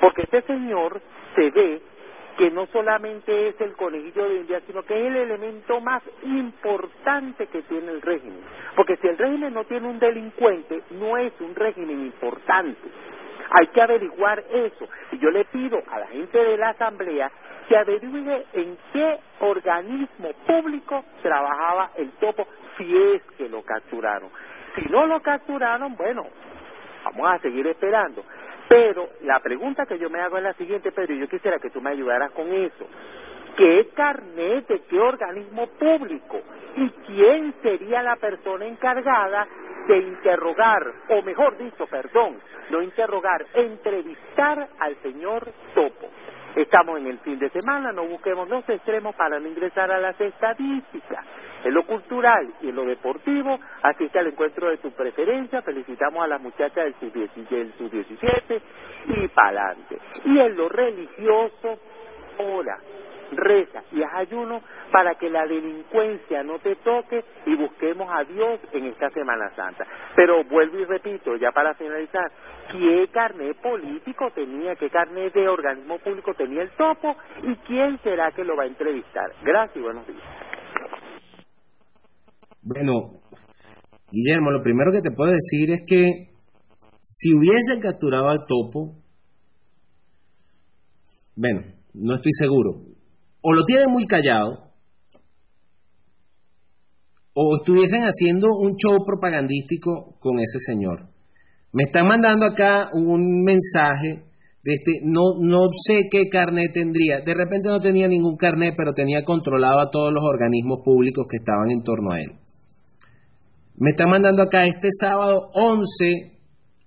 Porque 0.00 0.22
este 0.22 0.42
señor 0.42 1.00
se 1.34 1.50
ve 1.50 1.80
que 2.36 2.50
no 2.50 2.66
solamente 2.66 3.48
es 3.48 3.60
el 3.60 3.74
conejillo 3.74 4.28
de 4.28 4.36
India, 4.36 4.62
sino 4.66 4.82
que 4.82 4.98
es 4.98 5.06
el 5.06 5.16
elemento 5.16 5.80
más 5.80 6.02
importante 6.22 7.46
que 7.46 7.62
tiene 7.62 7.92
el 7.92 8.02
régimen. 8.02 8.40
Porque 8.74 8.96
si 8.96 9.08
el 9.08 9.18
régimen 9.18 9.52
no 9.52 9.64
tiene 9.64 9.88
un 9.88 9.98
delincuente, 9.98 10.82
no 10.90 11.16
es 11.16 11.32
un 11.40 11.54
régimen 11.54 12.00
importante. 12.00 12.88
Hay 13.50 13.66
que 13.68 13.82
averiguar 13.82 14.42
eso. 14.50 14.88
Y 15.10 15.18
yo 15.18 15.30
le 15.30 15.44
pido 15.46 15.82
a 15.90 15.98
la 15.98 16.06
gente 16.06 16.42
de 16.42 16.56
la 16.56 16.70
Asamblea 16.70 17.30
que 17.68 17.76
averigüe 17.76 18.46
en 18.54 18.78
qué 18.92 19.18
organismo 19.40 20.32
público 20.46 21.04
trabajaba 21.22 21.90
el 21.96 22.10
topo, 22.12 22.46
si 22.76 22.96
es 22.96 23.22
que 23.36 23.48
lo 23.48 23.62
capturaron. 23.62 24.30
Si 24.74 24.88
no 24.90 25.06
lo 25.06 25.20
capturaron, 25.20 25.96
bueno, 25.96 26.26
vamos 27.04 27.30
a 27.30 27.38
seguir 27.40 27.66
esperando. 27.66 28.24
Pero 28.68 29.10
la 29.22 29.40
pregunta 29.40 29.86
que 29.86 29.98
yo 29.98 30.08
me 30.08 30.20
hago 30.20 30.38
es 30.38 30.42
la 30.42 30.54
siguiente, 30.54 30.92
Pedro, 30.92 31.14
y 31.14 31.20
yo 31.20 31.28
quisiera 31.28 31.58
que 31.58 31.70
tú 31.70 31.80
me 31.80 31.90
ayudaras 31.90 32.30
con 32.32 32.52
eso. 32.52 32.86
¿Qué 33.56 33.90
carnet 33.94 34.66
de 34.66 34.80
qué 34.82 34.98
organismo 34.98 35.66
público? 35.66 36.40
¿Y 36.76 36.88
quién 37.06 37.54
sería 37.62 38.02
la 38.02 38.16
persona 38.16 38.64
encargada 38.66 39.46
de 39.86 39.98
interrogar, 39.98 40.90
o 41.10 41.22
mejor 41.22 41.58
dicho, 41.58 41.86
perdón, 41.86 42.40
no 42.70 42.80
interrogar, 42.80 43.44
entrevistar 43.52 44.68
al 44.78 44.96
señor 45.02 45.52
Topo? 45.74 46.08
Estamos 46.56 46.98
en 46.98 47.06
el 47.08 47.18
fin 47.20 47.38
de 47.38 47.50
semana, 47.50 47.92
no 47.92 48.06
busquemos 48.06 48.48
los 48.48 48.68
extremos 48.68 49.14
para 49.16 49.40
no 49.40 49.48
ingresar 49.48 49.90
a 49.92 49.98
las 49.98 50.20
estadísticas. 50.20 51.24
En 51.64 51.74
lo 51.74 51.84
cultural 51.86 52.52
y 52.62 52.70
en 52.70 52.76
lo 52.76 52.84
deportivo, 52.84 53.58
asiste 53.82 54.18
al 54.18 54.28
encuentro 54.28 54.68
de 54.70 54.78
tu 54.78 54.90
preferencia, 54.92 55.62
felicitamos 55.62 56.24
a 56.24 56.28
las 56.28 56.40
muchachas 56.40 56.86
del 56.86 56.94
sub-17 57.00 58.60
y 59.08 59.28
para 59.28 59.68
adelante. 59.68 59.98
Y 60.24 60.38
en 60.38 60.56
lo 60.56 60.68
religioso, 60.68 61.78
ora, 62.38 62.78
reza 63.36 63.82
y 63.92 64.02
haz 64.02 64.14
ayuno 64.14 64.60
para 64.90 65.14
que 65.14 65.28
la 65.28 65.46
delincuencia 65.46 66.42
no 66.42 66.58
te 66.58 66.76
toque 66.76 67.24
y 67.46 67.54
busquemos 67.56 68.08
a 68.10 68.24
Dios 68.24 68.60
en 68.72 68.86
esta 68.86 69.10
Semana 69.10 69.50
Santa. 69.56 69.86
Pero 70.14 70.44
vuelvo 70.44 70.78
y 70.78 70.84
repito, 70.84 71.36
ya 71.36 71.50
para 71.52 71.74
finalizar, 71.74 72.30
¿qué 72.70 73.08
carnet 73.12 73.56
político 73.60 74.30
tenía, 74.34 74.76
qué 74.76 74.90
carnet 74.90 75.32
de 75.32 75.48
organismo 75.48 75.98
público 75.98 76.34
tenía 76.34 76.62
el 76.62 76.70
topo 76.72 77.16
y 77.42 77.54
quién 77.66 77.98
será 78.02 78.30
que 78.32 78.44
lo 78.44 78.56
va 78.56 78.64
a 78.64 78.66
entrevistar? 78.66 79.32
Gracias 79.42 79.76
y 79.76 79.80
buenos 79.80 80.06
días. 80.06 80.22
Bueno, 82.62 83.22
Guillermo, 84.10 84.50
lo 84.50 84.62
primero 84.62 84.92
que 84.92 85.00
te 85.00 85.10
puedo 85.10 85.32
decir 85.32 85.70
es 85.70 85.80
que 85.86 86.32
si 87.00 87.34
hubiesen 87.34 87.80
capturado 87.80 88.28
al 88.28 88.46
topo, 88.46 89.02
bueno, 91.34 91.62
no 91.94 92.14
estoy 92.16 92.32
seguro, 92.32 92.91
o 93.42 93.52
lo 93.52 93.64
tienen 93.64 93.90
muy 93.90 94.04
callado, 94.06 94.72
o 97.34 97.56
estuviesen 97.56 98.02
haciendo 98.02 98.48
un 98.60 98.76
show 98.76 99.04
propagandístico 99.04 100.16
con 100.20 100.38
ese 100.38 100.58
señor. 100.58 101.08
Me 101.72 101.84
están 101.84 102.06
mandando 102.06 102.46
acá 102.46 102.90
un 102.92 103.42
mensaje 103.44 104.24
de 104.64 104.72
este, 104.74 104.92
no, 105.04 105.40
no 105.40 105.68
sé 105.86 106.08
qué 106.10 106.28
carnet 106.30 106.72
tendría. 106.72 107.20
De 107.24 107.34
repente 107.34 107.68
no 107.68 107.80
tenía 107.80 108.06
ningún 108.06 108.36
carnet, 108.36 108.74
pero 108.76 108.92
tenía 108.92 109.24
controlado 109.24 109.80
a 109.80 109.90
todos 109.90 110.12
los 110.12 110.22
organismos 110.22 110.80
públicos 110.84 111.26
que 111.28 111.38
estaban 111.38 111.70
en 111.70 111.82
torno 111.82 112.12
a 112.12 112.20
él. 112.20 112.32
Me 113.76 113.90
están 113.90 114.10
mandando 114.10 114.42
acá 114.42 114.66
este 114.66 114.88
sábado 115.00 115.50
11 115.54 116.32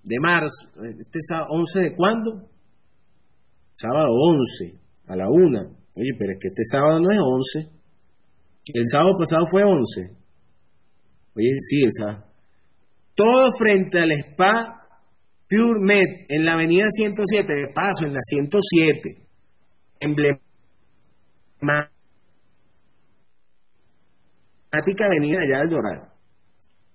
de 0.04 0.16
marzo. 0.20 0.68
Este 1.00 1.18
sábado, 1.28 1.48
¿11 1.50 1.82
de 1.82 1.96
cuándo? 1.96 2.48
Sábado 3.74 4.08
11, 4.08 4.78
a 5.08 5.16
la 5.16 5.28
una. 5.28 5.76
Oye, 5.96 6.10
pero 6.18 6.32
es 6.32 6.38
que 6.38 6.48
este 6.48 6.62
sábado 6.70 7.00
no 7.00 7.10
es 7.10 7.18
11. 7.18 7.76
El 8.74 8.88
sábado 8.88 9.16
pasado 9.18 9.46
fue 9.50 9.64
11. 9.64 10.16
Oye, 11.36 11.56
sí, 11.60 11.84
esa. 11.84 12.24
Todo 13.14 13.50
frente 13.58 13.98
al 13.98 14.12
spa 14.12 14.76
Pure 15.48 15.80
Med 15.80 16.26
en 16.28 16.44
la 16.44 16.54
avenida 16.54 16.86
107, 16.88 17.52
de 17.52 17.72
paso, 17.72 18.04
en 18.04 18.12
la 18.12 18.20
107. 18.20 19.26
Emblemática 20.00 20.40
avenida 25.06 25.40
allá 25.40 25.60
del 25.60 25.70
Doral. 25.70 26.08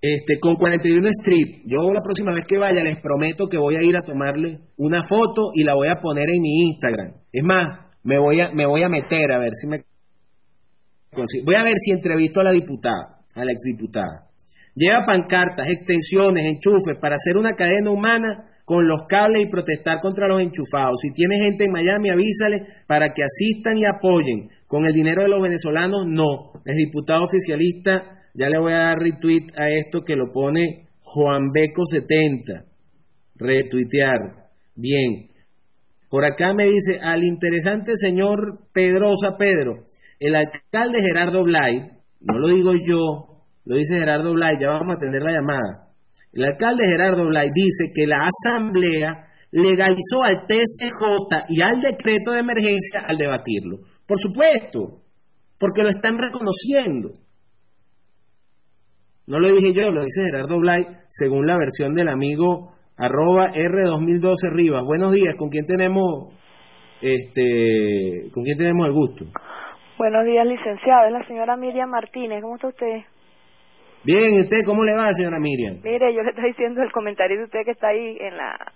Este, 0.00 0.38
con 0.40 0.56
41 0.56 1.08
Street. 1.08 1.62
Yo 1.64 1.92
la 1.92 2.02
próxima 2.02 2.34
vez 2.34 2.44
que 2.46 2.58
vaya 2.58 2.84
les 2.84 3.00
prometo 3.00 3.48
que 3.48 3.56
voy 3.56 3.76
a 3.76 3.82
ir 3.82 3.96
a 3.96 4.02
tomarle 4.02 4.58
una 4.76 5.02
foto 5.08 5.50
y 5.54 5.64
la 5.64 5.74
voy 5.74 5.88
a 5.88 6.00
poner 6.00 6.28
en 6.28 6.42
mi 6.42 6.70
Instagram. 6.70 7.14
Es 7.32 7.44
más, 7.44 7.81
me 8.04 8.18
voy 8.18 8.40
a, 8.40 8.50
me 8.52 8.66
voy 8.66 8.82
a 8.82 8.88
meter 8.88 9.32
a 9.32 9.38
ver 9.38 9.50
si 9.54 9.68
me... 9.68 9.84
Voy 11.44 11.54
a 11.54 11.62
ver 11.62 11.74
si 11.76 11.92
entrevisto 11.92 12.40
a 12.40 12.44
la 12.44 12.52
diputada, 12.52 13.20
a 13.34 13.44
la 13.44 13.52
exdiputada. 13.52 14.28
Lleva 14.74 15.04
pancartas, 15.04 15.68
extensiones, 15.68 16.46
enchufes 16.46 16.98
para 16.98 17.16
hacer 17.16 17.36
una 17.36 17.52
cadena 17.52 17.92
humana 17.92 18.48
con 18.64 18.88
los 18.88 19.06
cables 19.08 19.42
y 19.42 19.50
protestar 19.50 20.00
contra 20.00 20.26
los 20.26 20.40
enchufados. 20.40 20.96
Si 21.02 21.12
tiene 21.12 21.36
gente 21.36 21.64
en 21.64 21.72
Miami, 21.72 22.08
avísale 22.08 22.66
para 22.86 23.12
que 23.12 23.22
asistan 23.22 23.76
y 23.76 23.84
apoyen. 23.84 24.48
Con 24.66 24.86
el 24.86 24.94
dinero 24.94 25.22
de 25.22 25.28
los 25.28 25.42
venezolanos, 25.42 26.06
no. 26.06 26.52
El 26.64 26.76
diputado 26.76 27.24
oficialista, 27.24 28.22
ya 28.34 28.48
le 28.48 28.58
voy 28.58 28.72
a 28.72 28.78
dar 28.78 28.98
retweet 28.98 29.48
a 29.56 29.68
esto 29.68 30.02
que 30.04 30.16
lo 30.16 30.30
pone 30.32 30.86
Juan 31.02 31.50
Beco 31.52 31.84
70, 31.84 32.64
retuitear. 33.36 34.48
Bien. 34.74 35.31
Por 36.12 36.26
acá 36.26 36.52
me 36.52 36.64
dice 36.64 37.00
al 37.02 37.24
interesante 37.24 37.92
señor 37.96 38.68
Pedrosa 38.74 39.38
Pedro, 39.38 39.86
el 40.20 40.36
alcalde 40.36 41.00
Gerardo 41.00 41.42
Blay, 41.42 41.88
no 42.20 42.38
lo 42.38 42.48
digo 42.54 42.72
yo, 42.86 43.44
lo 43.64 43.76
dice 43.76 43.96
Gerardo 43.96 44.34
Blay, 44.34 44.56
ya 44.60 44.68
vamos 44.68 44.90
a 44.90 44.96
atender 44.98 45.22
la 45.22 45.32
llamada. 45.32 45.88
El 46.34 46.44
alcalde 46.44 46.84
Gerardo 46.84 47.24
Blay 47.24 47.48
dice 47.54 47.84
que 47.96 48.06
la 48.06 48.28
asamblea 48.28 49.24
legalizó 49.52 50.22
al 50.22 50.46
TCJ 50.46 51.46
y 51.48 51.62
al 51.62 51.80
decreto 51.80 52.32
de 52.32 52.40
emergencia 52.40 53.06
al 53.08 53.16
debatirlo. 53.16 53.78
Por 54.06 54.18
supuesto, 54.18 55.00
porque 55.58 55.80
lo 55.80 55.88
están 55.88 56.18
reconociendo. 56.18 57.12
No 59.28 59.40
lo 59.40 59.48
dije 59.54 59.72
yo, 59.72 59.90
lo 59.90 60.02
dice 60.02 60.24
Gerardo 60.24 60.58
Blay, 60.58 60.84
según 61.08 61.46
la 61.46 61.56
versión 61.56 61.94
del 61.94 62.08
amigo 62.08 62.74
arroba 62.96 63.50
R2012 63.52 64.50
Rivas. 64.50 64.84
Buenos 64.84 65.12
días, 65.12 65.34
¿con 65.36 65.48
quién 65.48 65.66
tenemos 65.66 66.34
este, 67.00 68.30
con 68.32 68.44
quién 68.44 68.58
tenemos 68.58 68.86
el 68.86 68.92
gusto? 68.92 69.24
Buenos 69.98 70.24
días, 70.24 70.46
licenciado, 70.46 71.06
es 71.06 71.12
la 71.12 71.26
señora 71.26 71.56
Miriam 71.56 71.90
Martínez, 71.90 72.42
¿cómo 72.42 72.56
está 72.56 72.68
usted? 72.68 73.02
Bien, 74.04 74.34
¿y 74.34 74.42
usted 74.42 74.64
cómo 74.64 74.82
le 74.82 74.94
va, 74.94 75.10
señora 75.12 75.38
Miriam? 75.38 75.80
Mire, 75.82 76.12
yo 76.14 76.22
le 76.22 76.30
estoy 76.30 76.48
diciendo 76.48 76.82
el 76.82 76.90
comentario 76.90 77.38
de 77.38 77.44
usted 77.44 77.64
que 77.64 77.70
está 77.70 77.88
ahí 77.88 78.16
en 78.20 78.36
la 78.36 78.72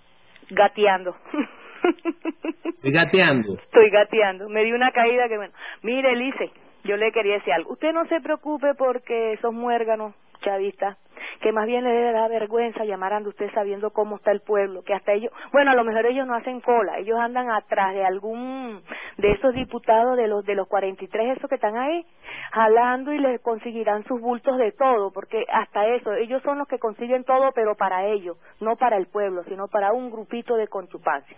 gateando. 0.49 1.15
Estoy 2.63 2.91
gateando. 2.91 3.53
Estoy 3.63 3.89
gateando. 3.89 4.49
Me 4.49 4.63
dio 4.63 4.75
una 4.75 4.91
caída 4.91 5.27
que 5.27 5.37
bueno. 5.37 5.53
Mire, 5.83 6.15
Lice, 6.15 6.49
yo 6.83 6.97
le 6.97 7.11
quería 7.11 7.35
decir 7.35 7.53
algo. 7.53 7.73
Usted 7.73 7.93
no 7.93 8.05
se 8.07 8.19
preocupe 8.21 8.73
porque 8.77 9.33
esos 9.33 9.53
muérganos 9.53 10.15
chavistas 10.41 10.97
que 11.41 11.51
más 11.51 11.65
bien 11.65 11.83
le 11.83 12.11
da 12.11 12.27
vergüenza 12.27 12.85
llamar 12.85 13.13
a 13.13 13.19
usted 13.19 13.51
sabiendo 13.53 13.91
cómo 13.91 14.17
está 14.17 14.31
el 14.31 14.41
pueblo, 14.41 14.83
que 14.83 14.93
hasta 14.93 15.13
ellos, 15.13 15.31
bueno, 15.51 15.71
a 15.71 15.75
lo 15.75 15.83
mejor 15.83 16.05
ellos 16.05 16.27
no 16.27 16.35
hacen 16.35 16.61
cola, 16.61 16.97
ellos 16.97 17.17
andan 17.19 17.49
atrás 17.49 17.93
de 17.93 18.05
algún 18.05 18.81
de 19.17 19.31
esos 19.31 19.53
diputados 19.53 20.17
de 20.17 20.27
los 20.27 20.45
de 20.45 20.55
los 20.55 20.67
43 20.67 21.37
esos 21.37 21.49
que 21.49 21.55
están 21.55 21.77
ahí 21.77 22.05
jalando 22.51 23.13
y 23.13 23.17
les 23.17 23.41
conseguirán 23.41 24.03
sus 24.05 24.21
bultos 24.21 24.57
de 24.57 24.71
todo, 24.71 25.11
porque 25.11 25.45
hasta 25.51 25.87
eso, 25.87 26.13
ellos 26.13 26.41
son 26.43 26.59
los 26.59 26.67
que 26.67 26.79
consiguen 26.79 27.23
todo, 27.23 27.51
pero 27.53 27.75
para 27.75 28.05
ellos, 28.05 28.37
no 28.59 28.75
para 28.75 28.97
el 28.97 29.07
pueblo, 29.07 29.43
sino 29.45 29.67
para 29.67 29.93
un 29.93 30.11
grupito 30.11 30.55
de 30.55 30.67
conchupancia 30.67 31.37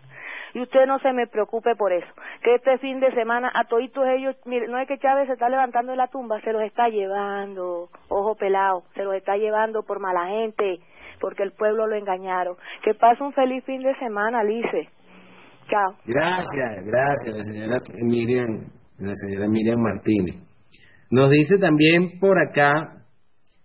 y 0.54 0.62
usted 0.62 0.86
no 0.86 1.00
se 1.00 1.14
me 1.14 1.28
preocupe 1.28 1.76
por 1.76 1.92
eso, 1.92 2.08
que 2.42 2.56
este 2.56 2.78
fin 2.80 3.00
de 3.00 3.12
semana 3.14 3.52
a 3.54 3.66
toditos 3.66 4.06
ellos, 4.08 4.36
mire, 4.46 4.68
no 4.68 4.80
es 4.80 4.88
que 4.88 4.98
Chávez 4.98 5.28
se 5.28 5.34
está 5.34 5.50
levantando 5.50 5.92
de 5.92 5.98
la 5.98 6.08
tumba, 6.08 6.42
se 6.42 6.54
los 6.54 6.64
está 6.64 6.90
llevando, 6.90 7.90
ojo 8.08 8.36
pelado, 8.36 8.84
se 8.96 9.04
los 9.04 9.14
está 9.16 9.38
llevando 9.38 9.69
por 9.84 10.00
mala 10.00 10.28
gente, 10.28 10.80
porque 11.20 11.44
el 11.44 11.52
pueblo 11.52 11.88
lo 11.88 11.96
engañaron. 11.96 12.56
Que 12.84 12.94
pase 12.94 13.24
un 13.24 13.34
feliz 13.34 13.64
fin 13.66 13.82
de 13.82 13.96
semana, 13.96 14.40
Alice. 14.40 14.90
Chao. 15.70 15.96
Gracias, 16.06 16.86
gracias, 16.86 17.36
la 17.36 17.44
señora 17.44 17.78
Miriam, 18.02 18.66
la 18.98 19.14
señora 19.14 19.48
Miriam 19.48 19.80
Martínez. 19.80 20.36
Nos 21.12 21.30
dice 21.30 21.58
también 21.58 22.20
por 22.20 22.40
acá, 22.40 23.06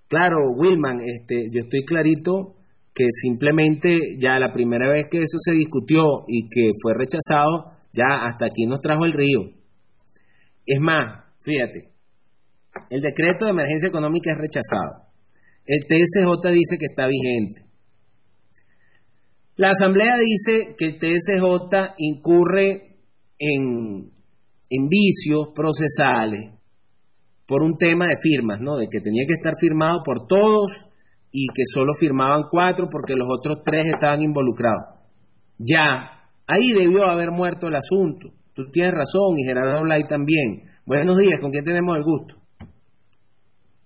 claro, 0.09 0.51
Wilman, 0.57 1.01
este, 1.01 1.49
yo 1.51 1.63
estoy 1.63 1.85
clarito 1.85 2.55
que 2.95 3.07
simplemente 3.11 4.17
ya 4.19 4.39
la 4.39 4.53
primera 4.53 4.89
vez 4.89 5.07
que 5.11 5.19
eso 5.19 5.39
se 5.39 5.53
discutió 5.53 6.25
y 6.29 6.49
que 6.49 6.71
fue 6.81 6.95
rechazado, 6.95 7.73
ya 7.93 8.27
hasta 8.27 8.47
aquí 8.47 8.67
nos 8.67 8.81
trajo 8.81 9.05
el 9.05 9.13
río. 9.13 9.51
Es 10.67 10.81
más, 10.81 11.25
fíjate, 11.43 11.91
el 12.91 13.01
decreto 13.01 13.45
de 13.45 13.51
emergencia 13.51 13.89
económica 13.89 14.31
es 14.33 14.39
rechazado. 14.39 15.04
El 15.67 15.85
TSJ 15.87 16.51
dice 16.51 16.77
que 16.79 16.87
está 16.87 17.07
vigente. 17.07 17.63
La 19.57 19.69
Asamblea 19.69 20.15
dice 20.21 20.75
que 20.77 20.85
el 20.87 20.99
TSJ 20.99 21.95
incurre 21.99 22.97
en, 23.39 24.11
vicios 24.89 25.51
procesales 25.55 26.53
por 27.47 27.63
un 27.63 27.77
tema 27.77 28.09
de 28.09 28.17
firmas, 28.21 28.61
¿no? 28.61 28.77
De 28.77 28.89
que 28.91 29.01
tenía 29.01 29.25
que 29.29 29.35
estar 29.35 29.53
firmado 29.61 30.01
por 30.05 30.27
todos 30.27 30.87
y 31.31 31.47
que 31.55 31.63
solo 31.73 31.93
firmaban 31.99 32.45
cuatro 32.51 32.89
porque 32.91 33.15
los 33.15 33.29
otros 33.31 33.63
tres 33.65 33.87
estaban 33.87 34.23
involucrados. 34.23 34.99
Ya, 35.59 36.29
ahí 36.49 36.73
debió 36.73 37.05
haber 37.05 37.31
muerto 37.31 37.69
el 37.69 37.77
asunto. 37.77 38.31
Tú 38.55 38.65
tienes 38.73 38.95
razón 38.95 39.39
y 39.39 39.45
Gerardo 39.45 39.83
Blay 39.83 40.09
también. 40.09 40.65
Buenos 40.85 41.17
días, 41.17 41.41
¿con 41.41 41.53
quién 41.53 41.65
tenemos 41.65 41.97
el 41.97 42.03
gusto? 42.03 42.35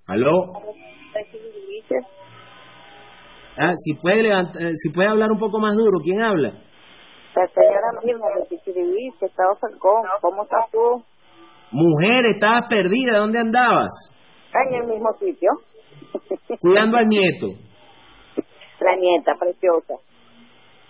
¿Aló? 0.07 0.68
Ah, 3.61 3.73
si 3.77 3.95
puede, 4.01 4.23
levantar, 4.23 4.63
eh, 4.63 4.77
si 4.77 4.93
puede 4.93 5.09
hablar 5.09 5.33
un 5.33 5.39
poco 5.39 5.59
más 5.59 5.75
duro, 5.75 5.99
¿quién 6.03 6.23
habla? 6.23 6.51
La 7.35 7.47
señora 7.49 7.91
Mirna 8.05 8.27
de 8.49 9.27
Estado 9.27 9.57
Falcón. 9.61 10.03
¿Cómo 10.21 10.45
estás 10.45 10.71
tú? 10.71 11.03
Mujer, 11.73 12.27
estabas 12.27 12.67
perdida, 12.69 13.19
¿dónde 13.19 13.41
andabas? 13.41 14.15
En 14.55 14.75
el 14.75 14.87
mismo 14.87 15.13
sitio. 15.19 15.51
Cuidando 16.61 16.99
al 16.99 17.07
nieto. 17.07 17.49
La 18.81 18.97
nieta, 18.97 19.35
preciosa. 19.39 19.95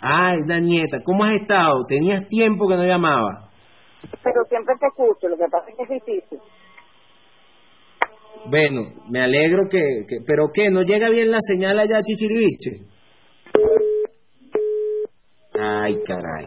Ay, 0.01 0.37
la 0.47 0.61
nieta, 0.61 0.99
¿cómo 1.05 1.25
has 1.25 1.37
estado? 1.37 1.85
Tenías 1.89 2.29
tiempo 2.29 2.69
que 2.69 2.77
no 2.77 2.85
llamaba. 2.85 3.49
Pero 4.23 4.45
siempre 4.49 4.75
te 4.79 4.87
escucho, 4.87 5.29
lo 5.29 5.37
que 5.37 5.47
pasa 5.51 5.71
es 5.71 5.77
que 5.77 5.83
es 5.83 6.05
difícil. 6.05 6.39
Bueno, 8.47 8.95
me 9.11 9.23
alegro 9.23 9.69
que. 9.69 9.83
¿Pero 10.27 10.51
qué? 10.53 10.71
¿No 10.71 10.83
llega 10.83 11.11
bien 11.11 11.31
la 11.31 11.41
señal 11.41 11.79
allá 11.79 12.01
Chichiriviche? 12.03 12.83
Ay, 15.61 15.95
caray. 16.07 16.47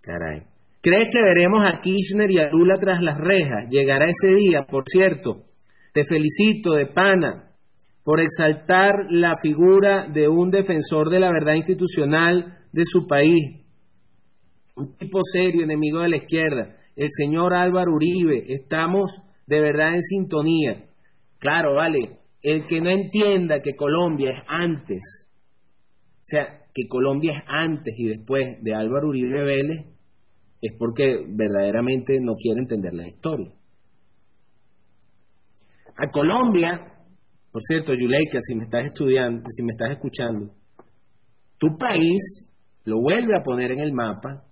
Caray. 0.00 0.42
¿Crees 0.80 1.10
que 1.12 1.22
veremos 1.22 1.62
a 1.64 1.78
Kirchner 1.78 2.30
y 2.30 2.38
a 2.38 2.50
Lula 2.50 2.74
tras 2.80 3.02
las 3.02 3.18
rejas? 3.18 3.68
Llegará 3.70 4.06
ese 4.06 4.34
día, 4.34 4.66
por 4.68 4.84
cierto. 4.86 5.44
Te 5.92 6.04
felicito 6.04 6.72
de 6.72 6.86
pana 6.86 7.50
por 8.04 8.20
exaltar 8.20 9.06
la 9.10 9.36
figura 9.40 10.08
de 10.08 10.28
un 10.28 10.50
defensor 10.50 11.10
de 11.10 11.20
la 11.20 11.30
verdad 11.30 11.54
institucional 11.54 12.58
de 12.72 12.82
su 12.84 13.06
país, 13.06 13.64
un 14.74 14.96
tipo 14.96 15.20
serio, 15.32 15.62
enemigo 15.62 16.00
de 16.00 16.08
la 16.08 16.16
izquierda, 16.16 16.76
el 16.96 17.08
señor 17.10 17.54
Álvaro 17.54 17.92
Uribe. 17.94 18.44
Estamos 18.48 19.22
de 19.46 19.60
verdad 19.60 19.94
en 19.94 20.02
sintonía. 20.02 20.84
Claro, 21.38 21.74
vale, 21.74 22.18
el 22.42 22.64
que 22.64 22.80
no 22.80 22.90
entienda 22.90 23.60
que 23.60 23.74
Colombia 23.74 24.30
es 24.30 24.44
antes, 24.48 25.30
o 26.16 26.24
sea, 26.24 26.62
que 26.74 26.86
Colombia 26.88 27.38
es 27.38 27.44
antes 27.46 27.94
y 27.98 28.08
después 28.08 28.62
de 28.62 28.74
Álvaro 28.74 29.08
Uribe 29.08 29.44
Vélez, 29.44 29.86
es 30.60 30.72
porque 30.78 31.24
verdaderamente 31.28 32.18
no 32.20 32.34
quiere 32.34 32.60
entender 32.60 32.94
la 32.94 33.08
historia. 33.08 33.52
A 35.96 36.08
Colombia, 36.10 36.80
por 37.50 37.60
cierto, 37.62 37.92
Yuleika, 37.92 38.38
si 38.40 38.54
me 38.54 38.64
estás 38.64 38.86
estudiando, 38.86 39.42
si 39.50 39.62
me 39.62 39.72
estás 39.72 39.90
escuchando, 39.90 40.52
tu 41.58 41.76
país 41.76 42.48
lo 42.84 43.00
vuelve 43.00 43.36
a 43.36 43.42
poner 43.42 43.72
en 43.72 43.80
el 43.80 43.92
mapa 43.92 44.44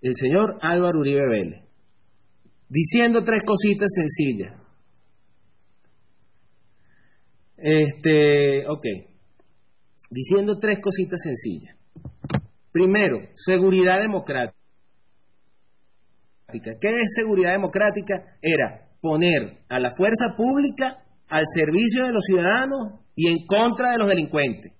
el 0.00 0.12
señor 0.14 0.58
Álvaro 0.60 1.00
Uribe 1.00 1.28
Vélez, 1.28 1.65
diciendo 2.68 3.22
tres 3.22 3.42
cositas 3.44 3.88
sencillas. 3.94 4.54
Este, 7.56 8.68
ok, 8.68 8.84
diciendo 10.10 10.58
tres 10.58 10.78
cositas 10.82 11.20
sencillas. 11.22 11.76
Primero, 12.70 13.20
seguridad 13.34 14.00
democrática. 14.00 14.56
¿Qué 16.52 16.88
es 16.88 17.14
seguridad 17.14 17.52
democrática? 17.52 18.36
Era 18.42 18.88
poner 19.00 19.64
a 19.68 19.78
la 19.80 19.90
fuerza 19.96 20.36
pública 20.36 21.02
al 21.28 21.44
servicio 21.46 22.06
de 22.06 22.12
los 22.12 22.24
ciudadanos 22.24 23.00
y 23.14 23.30
en 23.30 23.46
contra 23.46 23.92
de 23.92 23.98
los 23.98 24.08
delincuentes. 24.08 24.72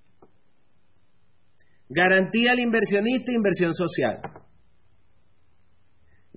Garantía 1.89 2.53
al 2.53 2.61
inversionista 2.61 3.33
e 3.33 3.37
inversión 3.37 3.73
social. 3.73 4.21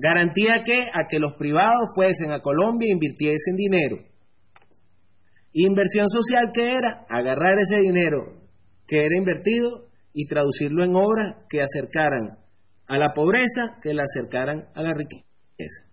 Garantía 0.01 0.63
que 0.65 0.89
a 0.93 1.07
que 1.09 1.19
los 1.19 1.33
privados 1.37 1.91
fuesen 1.93 2.31
a 2.31 2.41
Colombia 2.41 2.87
e 2.87 2.93
invirtiesen 2.93 3.57
dinero. 3.57 3.97
Inversión 5.51 6.07
social 6.07 6.51
que 6.53 6.71
era 6.71 7.05
agarrar 7.09 7.59
ese 7.59 7.81
dinero 7.81 8.39
que 8.87 9.05
era 9.05 9.17
invertido 9.17 9.89
y 10.13 10.25
traducirlo 10.25 10.85
en 10.85 10.95
obras 10.95 11.45
que 11.49 11.61
acercaran 11.61 12.37
a 12.87 12.97
la 12.97 13.13
pobreza, 13.13 13.77
que 13.83 13.93
la 13.93 14.03
acercaran 14.03 14.69
a 14.73 14.81
la 14.81 14.93
riqueza. 14.93 15.85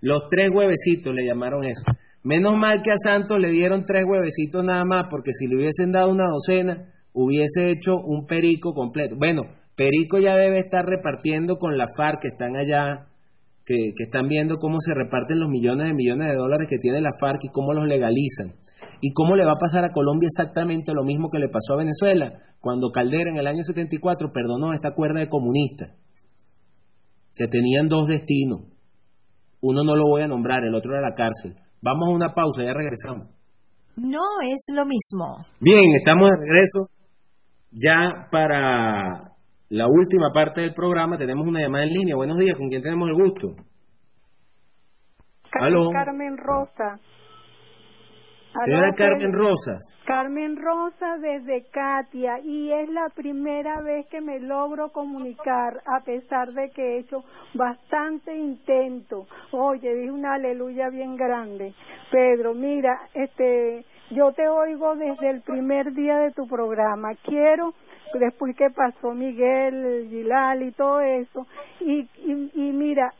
Los 0.00 0.28
tres 0.30 0.50
huevecitos 0.52 1.14
le 1.14 1.26
llamaron 1.26 1.64
eso. 1.64 1.82
Menos 2.22 2.54
mal 2.56 2.82
que 2.82 2.90
a 2.90 2.98
Santos 2.98 3.38
le 3.40 3.48
dieron 3.50 3.84
tres 3.84 4.04
huevecitos 4.06 4.62
nada 4.62 4.84
más, 4.84 5.06
porque 5.10 5.32
si 5.32 5.46
le 5.46 5.56
hubiesen 5.56 5.92
dado 5.92 6.10
una 6.10 6.28
docena, 6.28 6.92
hubiese 7.12 7.70
hecho 7.70 7.96
un 7.96 8.26
perico 8.26 8.74
completo. 8.74 9.16
Bueno, 9.16 9.42
perico 9.76 10.18
ya 10.18 10.36
debe 10.36 10.58
estar 10.58 10.84
repartiendo 10.84 11.56
con 11.56 11.76
la 11.78 11.86
FARC 11.96 12.20
que 12.22 12.28
están 12.28 12.54
allá, 12.56 13.06
que, 13.64 13.74
que 13.96 14.04
están 14.04 14.28
viendo 14.28 14.56
cómo 14.58 14.78
se 14.80 14.94
reparten 14.94 15.40
los 15.40 15.48
millones 15.48 15.86
de 15.86 15.94
millones 15.94 16.28
de 16.28 16.36
dólares 16.36 16.68
que 16.68 16.78
tiene 16.78 17.00
la 17.00 17.10
FARC 17.18 17.44
y 17.44 17.48
cómo 17.48 17.72
los 17.72 17.86
legalizan. 17.86 18.54
¿Y 19.00 19.12
cómo 19.12 19.36
le 19.36 19.44
va 19.44 19.52
a 19.52 19.60
pasar 19.60 19.84
a 19.84 19.92
Colombia 19.92 20.28
exactamente 20.28 20.92
lo 20.94 21.04
mismo 21.04 21.30
que 21.30 21.38
le 21.38 21.48
pasó 21.48 21.74
a 21.74 21.78
Venezuela 21.78 22.32
cuando 22.60 22.90
Caldera 22.90 23.30
en 23.30 23.36
el 23.36 23.46
año 23.46 23.62
74 23.62 24.32
perdonó 24.32 24.72
esta 24.72 24.94
cuerda 24.94 25.20
de 25.20 25.28
comunistas? 25.28 25.90
Se 27.32 27.48
tenían 27.48 27.88
dos 27.88 28.06
destinos. 28.08 28.60
Uno 29.60 29.82
no 29.82 29.96
lo 29.96 30.04
voy 30.06 30.22
a 30.22 30.28
nombrar, 30.28 30.64
el 30.64 30.74
otro 30.74 30.92
era 30.92 31.08
la 31.08 31.14
cárcel. 31.14 31.54
Vamos 31.82 32.08
a 32.08 32.12
una 32.12 32.34
pausa, 32.34 32.62
ya 32.62 32.72
regresamos. 32.72 33.28
No 33.96 34.20
es 34.42 34.66
lo 34.74 34.84
mismo. 34.84 35.44
Bien, 35.60 35.94
estamos 35.98 36.30
de 36.30 36.36
regreso. 36.36 36.88
Ya 37.72 38.28
para 38.30 39.33
la 39.74 39.88
última 39.88 40.30
parte 40.32 40.60
del 40.60 40.72
programa 40.72 41.18
tenemos 41.18 41.48
una 41.48 41.60
llamada 41.60 41.82
en 41.82 41.92
línea. 41.94 42.14
Buenos 42.14 42.38
días, 42.38 42.56
¿con 42.56 42.68
quién 42.68 42.80
tenemos 42.80 43.08
el 43.08 43.14
gusto? 43.14 43.48
Aló. 45.60 45.90
Carmen 45.90 46.36
Rosa. 46.36 47.00
Señora 48.64 48.92
Carmen 48.94 49.32
Rosas. 49.32 49.98
Carmen 50.06 50.56
Rosa 50.56 51.16
desde 51.20 51.68
Katia 51.72 52.38
y 52.44 52.70
es 52.70 52.88
la 52.88 53.08
primera 53.16 53.80
vez 53.80 54.06
que 54.10 54.20
me 54.20 54.38
logro 54.38 54.92
comunicar 54.92 55.82
a 55.86 56.04
pesar 56.04 56.52
de 56.52 56.70
que 56.70 56.82
he 56.82 56.98
hecho 57.00 57.24
bastante 57.54 58.32
intento. 58.32 59.26
Oye, 59.50 59.92
dije 59.92 60.12
una 60.12 60.34
aleluya 60.34 60.88
bien 60.88 61.16
grande. 61.16 61.74
Pedro, 62.12 62.54
mira, 62.54 62.96
este, 63.12 63.84
yo 64.10 64.30
te 64.32 64.46
oigo 64.46 64.94
desde 64.94 65.30
el 65.30 65.42
primer 65.42 65.92
día 65.92 66.18
de 66.18 66.30
tu 66.30 66.46
programa. 66.46 67.08
Quiero 67.24 67.74
después 68.14 68.54
que 68.56 68.70
pasó 68.70 69.12
Miguel 69.12 70.06
Gilal 70.10 70.62
y 70.62 70.72
todo 70.72 71.00
eso 71.00 71.46
y 71.80 72.08
y, 72.24 72.50
y 72.54 72.72
mira 72.72 73.12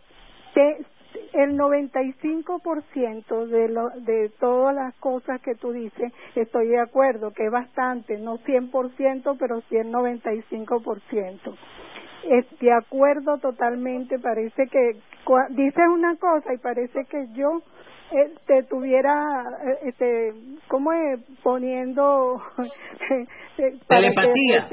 te, 0.55 0.85
el 1.33 1.59
95% 1.59 3.47
de, 3.47 3.69
lo, 3.69 3.91
de 3.91 4.31
todas 4.41 4.75
las 4.75 4.95
cosas 4.97 5.41
que 5.41 5.55
tú 5.55 5.73
dices, 5.73 6.13
estoy 6.35 6.69
de 6.69 6.81
acuerdo, 6.81 7.33
que 7.33 7.47
es 7.47 7.51
bastante, 7.51 8.19
no 8.19 8.39
100%, 8.39 9.37
pero 9.39 9.61
sí 9.69 9.77
el 9.77 9.93
95%. 9.93 11.57
Es 12.31 12.47
de 12.59 12.73
acuerdo 12.73 13.39
totalmente, 13.39 14.19
parece 14.19 14.67
que 14.69 14.97
dices 15.51 15.89
una 15.89 16.17
cosa 16.17 16.55
y 16.55 16.59
parece 16.59 17.05
que 17.05 17.29
yo 17.35 17.63
te 18.47 18.63
tuviera 18.65 19.45
eh, 19.65 19.79
este 19.85 20.35
cómo 20.69 20.93
es 20.93 21.21
poniendo 21.43 22.41
eh, 23.59 23.79
telepatía 23.89 24.69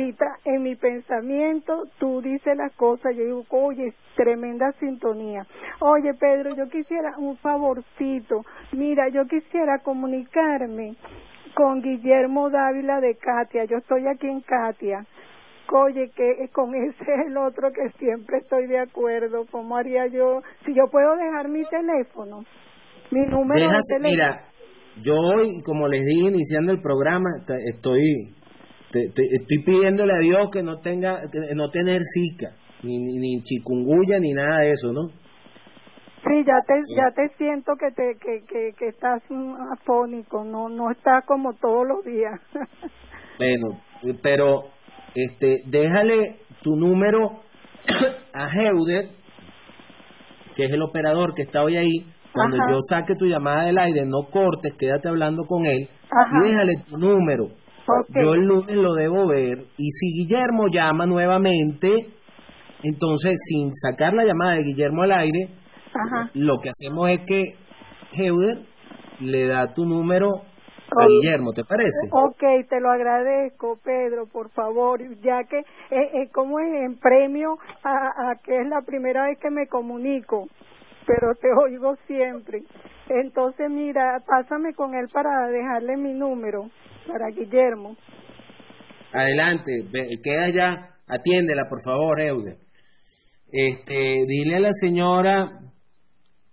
en 0.46 0.64
mi 0.64 0.76
pensamiento 0.76 1.84
tú 2.00 2.22
dices 2.22 2.56
las 2.58 2.74
cosas 2.74 3.16
yo 3.16 3.24
digo 3.24 3.46
oye 3.50 3.94
tremenda 4.16 4.72
sintonía 4.74 5.46
oye 5.80 6.14
Pedro 6.14 6.56
yo 6.56 6.70
quisiera 6.70 7.18
un 7.18 7.38
favorcito 7.38 8.46
mira 8.74 9.10
yo 9.10 9.26
quisiera 9.28 9.80
comunicarme 9.80 10.96
con 11.56 11.82
Guillermo 11.82 12.50
Dávila 12.50 13.02
de 13.02 13.16
Katia 13.16 13.66
yo 13.66 13.78
estoy 13.78 14.08
aquí 14.08 14.28
en 14.28 14.42
Katia 14.42 15.06
oye, 15.72 16.12
que 16.16 16.50
con 16.52 16.74
ese 16.76 17.04
es 17.04 17.28
el 17.28 17.38
otro 17.38 17.72
que 17.72 17.90
siempre 17.98 18.40
estoy 18.40 18.68
de 18.68 18.80
acuerdo. 18.80 19.46
¿Cómo 19.52 19.78
haría 19.78 20.08
yo? 20.08 20.42
Si 20.66 20.74
yo 20.74 20.88
puedo 20.88 21.16
dejar 21.16 21.48
mi 21.48 21.64
teléfono. 21.66 22.46
Mi 23.12 23.26
número 23.26 23.70
Mira, 24.02 24.46
yo 25.04 25.16
hoy, 25.16 25.62
como 25.66 25.88
les 25.88 26.06
dije 26.06 26.30
iniciando 26.30 26.72
el 26.72 26.82
programa, 26.82 27.30
estoy 27.66 28.34
estoy 28.94 29.64
pidiéndole 29.66 30.14
a 30.14 30.20
Dios 30.20 30.50
que 30.52 30.64
no 30.64 30.80
tenga 30.80 31.18
que 31.32 31.56
no 31.56 31.70
tener 31.70 32.02
zika, 32.04 32.56
ni, 32.84 32.98
ni, 32.98 33.42
chikungunya, 33.42 34.20
ni 34.20 34.34
nada 34.34 34.62
de 34.62 34.70
eso, 34.70 34.92
¿no? 34.92 35.10
Sí, 36.24 36.44
ya 36.46 36.62
te, 36.68 36.74
ya 36.96 37.12
te 37.16 37.36
siento 37.38 37.74
que, 37.80 37.92
te, 37.92 38.16
que, 38.20 38.46
que, 38.46 38.74
que 38.78 38.88
estás 38.90 39.24
afónico, 39.72 40.44
no 40.44 40.70
no 40.70 40.92
estás 40.92 41.26
como 41.26 41.54
todos 41.54 41.88
los 41.88 42.06
días. 42.06 42.40
bueno, 43.38 43.82
pero 44.22 44.66
este 45.16 45.64
déjale 45.66 46.38
tu 46.62 46.76
número 46.76 47.42
a 48.34 48.50
Heuder, 48.50 49.10
que 50.56 50.66
es 50.66 50.72
el 50.72 50.82
operador 50.82 51.34
que 51.34 51.44
está 51.44 51.64
hoy 51.64 51.78
ahí, 51.78 52.06
cuando 52.34 52.58
yo 52.70 52.78
saque 52.88 53.16
tu 53.16 53.26
llamada 53.26 53.64
del 53.66 53.78
aire, 53.78 54.06
no 54.06 54.24
cortes, 54.32 54.74
quédate 54.78 55.10
hablando 55.10 55.44
con 55.46 55.66
él 55.66 55.90
y 55.90 56.50
déjale 56.50 56.74
tu 56.90 56.98
número. 56.98 57.48
Yo 58.10 58.34
el 58.34 58.46
lunes 58.48 58.76
lo 58.76 58.94
debo 58.94 59.28
ver 59.28 59.66
y 59.78 59.92
si 59.92 60.14
Guillermo 60.14 60.68
llama 60.72 61.06
nuevamente, 61.06 61.90
entonces 62.84 63.38
sin 63.48 63.74
sacar 63.76 64.14
la 64.14 64.24
llamada 64.24 64.54
de 64.56 64.64
Guillermo 64.64 65.04
al 65.04 65.12
aire, 65.12 65.50
lo 66.34 66.58
que 66.62 66.70
hacemos 66.70 67.10
es 67.10 67.20
que 67.26 67.44
Heuder 68.14 68.66
le 69.20 69.48
da 69.48 69.74
tu 69.74 69.84
número 69.84 70.28
a 70.28 71.06
Guillermo, 71.08 71.54
¿te 71.54 71.64
parece? 71.64 72.08
Ok, 72.12 72.68
te 72.70 72.80
lo 72.80 72.92
agradezco, 72.92 73.80
Pedro, 73.84 74.26
por 74.32 74.50
favor, 74.52 75.00
ya 75.22 75.44
que 75.46 75.60
eh, 75.60 75.64
eh, 75.90 76.30
como 76.34 76.60
es 76.60 76.68
en 76.86 76.98
premio 77.00 77.58
a, 77.84 78.32
a 78.32 78.36
que 78.44 78.60
es 78.60 78.68
la 78.68 78.82
primera 78.82 79.26
vez 79.26 79.40
que 79.40 79.50
me 79.50 79.68
comunico 79.68 80.48
pero 81.12 81.36
te 81.36 81.48
oigo 81.52 81.96
siempre. 82.08 82.64
Entonces, 83.10 83.70
mira, 83.70 84.24
pásame 84.26 84.74
con 84.74 84.96
él 84.96 85.08
para 85.12 85.48
dejarle 85.50 85.98
mi 85.98 86.14
número, 86.14 86.70
para 87.08 87.30
Guillermo. 87.30 87.98
Adelante, 89.12 89.72
queda 90.24 90.50
ya, 90.50 90.96
atiéndela, 91.08 91.68
por 91.70 91.84
favor, 91.84 92.22
Eude. 92.22 92.58
Este, 93.52 94.26
dile 94.26 94.56
a 94.56 94.60
la 94.60 94.72
señora, 94.72 95.60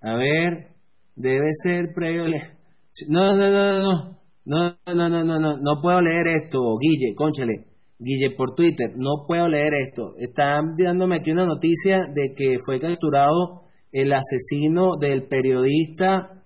a 0.02 0.14
ver, 0.16 0.68
debe 1.14 1.52
ser 1.62 1.94
previo. 1.94 2.24
No, 3.08 3.30
no, 3.30 3.50
no, 3.50 3.78
no, 3.78 4.18
no, 4.44 4.76
no, 4.92 5.08
no, 5.08 5.24
no, 5.24 5.38
no, 5.38 5.56
no 5.56 5.80
puedo 5.80 6.00
leer 6.00 6.26
esto, 6.42 6.58
Guille, 6.80 7.14
conchale. 7.14 7.66
Guille, 8.00 8.30
por 8.36 8.54
Twitter, 8.54 8.92
no 8.96 9.24
puedo 9.26 9.46
leer 9.48 9.74
esto. 9.74 10.14
Están 10.18 10.74
dándome 10.76 11.16
aquí 11.16 11.30
una 11.30 11.46
noticia 11.46 12.00
de 12.12 12.32
que 12.36 12.56
fue 12.64 12.80
capturado 12.80 13.67
el 13.92 14.12
asesino 14.12 14.96
del 14.96 15.28
periodista 15.28 16.38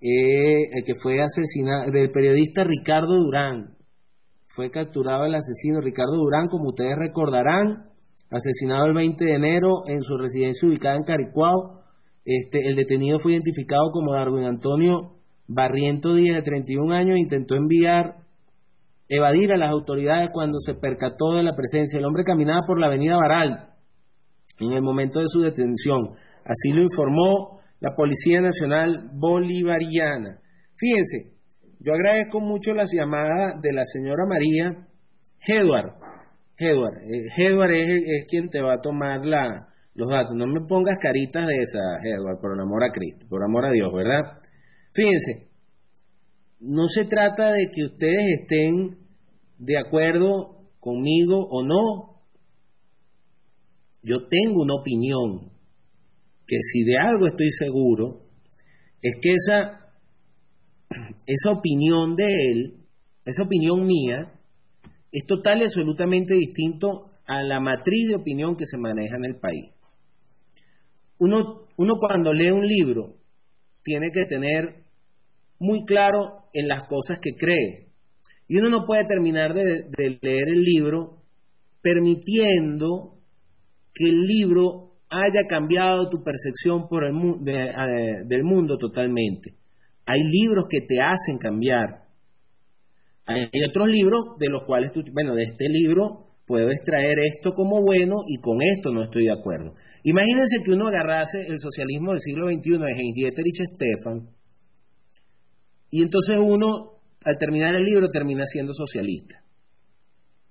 eh, 0.00 0.78
el 0.78 0.84
que 0.84 0.94
fue 0.94 1.20
asesinado 1.20 1.90
del 1.90 2.10
periodista 2.10 2.64
Ricardo 2.64 3.16
Durán. 3.16 3.76
Fue 4.48 4.70
capturado 4.70 5.26
el 5.26 5.34
asesino 5.34 5.80
Ricardo 5.80 6.16
Durán 6.16 6.46
como 6.48 6.70
ustedes 6.70 6.96
recordarán 6.96 7.90
asesinado 8.30 8.86
el 8.86 8.94
20 8.94 9.24
de 9.24 9.34
enero 9.34 9.82
en 9.86 10.02
su 10.02 10.16
residencia 10.16 10.68
ubicada 10.68 10.96
en 10.96 11.04
Caricuao. 11.04 11.82
Este 12.24 12.66
el 12.68 12.76
detenido 12.76 13.18
fue 13.18 13.32
identificado 13.32 13.90
como 13.92 14.14
Darwin 14.14 14.44
Antonio 14.44 15.16
Barriento 15.46 16.14
Díaz 16.14 16.36
de 16.36 16.42
31 16.42 16.94
años 16.94 17.16
e 17.16 17.20
intentó 17.20 17.56
enviar 17.56 18.20
evadir 19.08 19.52
a 19.52 19.58
las 19.58 19.70
autoridades 19.70 20.30
cuando 20.32 20.60
se 20.60 20.74
percató 20.74 21.34
de 21.34 21.42
la 21.42 21.56
presencia. 21.56 21.98
El 21.98 22.06
hombre 22.06 22.24
caminaba 22.24 22.66
por 22.66 22.80
la 22.80 22.86
avenida 22.86 23.16
Baral 23.16 23.70
en 24.60 24.72
el 24.72 24.82
momento 24.82 25.20
de 25.20 25.26
su 25.26 25.40
detención 25.40 26.16
Así 26.44 26.72
lo 26.72 26.82
informó 26.82 27.60
la 27.80 27.94
Policía 27.94 28.40
Nacional 28.40 29.10
Bolivariana. 29.14 30.40
Fíjense, 30.76 31.32
yo 31.80 31.94
agradezco 31.94 32.40
mucho 32.40 32.74
las 32.74 32.90
llamadas 32.92 33.60
de 33.62 33.72
la 33.72 33.84
señora 33.84 34.24
María 34.26 34.86
Edward. 35.46 35.94
Edward, 36.58 36.98
eh, 37.02 37.28
Edward 37.38 37.72
es, 37.72 38.26
quien 38.28 38.50
te 38.50 38.60
va 38.60 38.74
a 38.74 38.80
tomar 38.80 39.24
la, 39.24 39.68
los 39.94 40.08
datos. 40.08 40.36
No 40.36 40.46
me 40.46 40.60
pongas 40.66 40.98
caritas 41.00 41.46
de 41.46 41.62
esa, 41.62 41.78
Edward, 42.04 42.38
por 42.40 42.60
amor 42.60 42.84
a 42.84 42.92
Cristo, 42.92 43.26
por 43.28 43.42
amor 43.42 43.64
a 43.64 43.72
Dios, 43.72 43.90
¿verdad? 43.94 44.40
Fíjense, 44.92 45.48
no 46.60 46.88
se 46.88 47.04
trata 47.04 47.52
de 47.52 47.68
que 47.72 47.84
ustedes 47.84 48.42
estén 48.42 48.98
de 49.58 49.78
acuerdo 49.78 50.68
conmigo 50.78 51.46
o 51.48 51.64
no. 51.64 52.20
Yo 54.02 54.28
tengo 54.28 54.62
una 54.62 54.74
opinión 54.74 55.52
que 56.50 56.56
si 56.62 56.82
de 56.82 56.98
algo 56.98 57.26
estoy 57.26 57.52
seguro, 57.52 58.22
es 59.00 59.14
que 59.22 59.34
esa, 59.36 59.94
esa 61.24 61.52
opinión 61.52 62.16
de 62.16 62.26
él, 62.26 62.74
esa 63.24 63.44
opinión 63.44 63.84
mía, 63.84 64.32
es 65.12 65.26
total 65.26 65.60
y 65.60 65.62
absolutamente 65.62 66.34
distinto 66.34 67.12
a 67.24 67.44
la 67.44 67.60
matriz 67.60 68.08
de 68.08 68.16
opinión 68.16 68.56
que 68.56 68.66
se 68.66 68.78
maneja 68.78 69.16
en 69.16 69.26
el 69.26 69.36
país. 69.38 69.70
Uno, 71.20 71.68
uno 71.76 71.94
cuando 72.00 72.32
lee 72.32 72.50
un 72.50 72.66
libro 72.66 73.14
tiene 73.84 74.10
que 74.12 74.24
tener 74.24 74.82
muy 75.60 75.84
claro 75.84 76.46
en 76.52 76.66
las 76.66 76.82
cosas 76.88 77.20
que 77.22 77.30
cree. 77.38 77.90
Y 78.48 78.56
uno 78.56 78.70
no 78.70 78.86
puede 78.86 79.04
terminar 79.04 79.54
de, 79.54 79.84
de 79.96 80.18
leer 80.20 80.48
el 80.48 80.62
libro 80.62 81.22
permitiendo 81.80 83.20
que 83.94 84.08
el 84.08 84.26
libro 84.26 84.89
haya 85.10 85.46
cambiado 85.48 86.08
tu 86.08 86.22
percepción 86.22 86.88
por 86.88 87.04
el 87.04 87.12
del 88.28 88.44
mundo 88.44 88.78
totalmente. 88.78 89.54
Hay 90.06 90.22
libros 90.22 90.66
que 90.70 90.80
te 90.86 91.00
hacen 91.00 91.38
cambiar. 91.38 92.06
Hay 93.26 93.50
otros 93.68 93.88
libros 93.88 94.38
de 94.38 94.48
los 94.48 94.62
cuales 94.64 94.92
tú, 94.92 95.02
bueno, 95.12 95.34
de 95.34 95.42
este 95.42 95.68
libro 95.68 96.30
puedo 96.46 96.68
extraer 96.70 97.16
esto 97.32 97.52
como 97.52 97.82
bueno 97.82 98.22
y 98.26 98.40
con 98.40 98.58
esto 98.62 98.92
no 98.92 99.04
estoy 99.04 99.24
de 99.24 99.32
acuerdo. 99.32 99.74
Imagínense 100.02 100.62
que 100.64 100.72
uno 100.72 100.88
agarrase 100.88 101.46
el 101.46 101.60
socialismo 101.60 102.10
del 102.10 102.20
siglo 102.20 102.46
XXI 102.46 102.70
de 102.78 102.92
Heinz 102.92 103.14
Dieterich 103.14 103.60
Stefan 103.74 104.30
y 105.90 106.02
entonces 106.02 106.36
uno 106.40 107.00
al 107.24 107.36
terminar 107.36 107.74
el 107.74 107.84
libro 107.84 108.10
termina 108.10 108.44
siendo 108.44 108.72
socialista. 108.72 109.44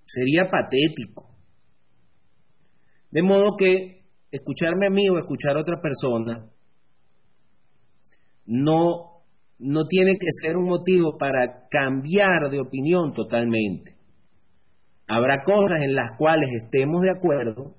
Sería 0.05 0.49
patético. 0.49 1.29
De 3.11 3.23
modo 3.23 3.57
que 3.57 3.98
escucharme 4.31 4.87
a 4.87 4.89
mí 4.89 5.09
o 5.09 5.17
escuchar 5.17 5.57
a 5.57 5.61
otra 5.61 5.81
persona 5.81 6.49
no, 8.45 9.21
no 9.59 9.87
tiene 9.87 10.17
que 10.19 10.27
ser 10.31 10.57
un 10.57 10.65
motivo 10.65 11.17
para 11.17 11.67
cambiar 11.69 12.49
de 12.49 12.59
opinión 12.59 13.13
totalmente. 13.13 13.95
Habrá 15.07 15.43
cosas 15.43 15.81
en 15.81 15.95
las 15.95 16.17
cuales 16.17 16.49
estemos 16.63 17.01
de 17.01 17.11
acuerdo 17.11 17.75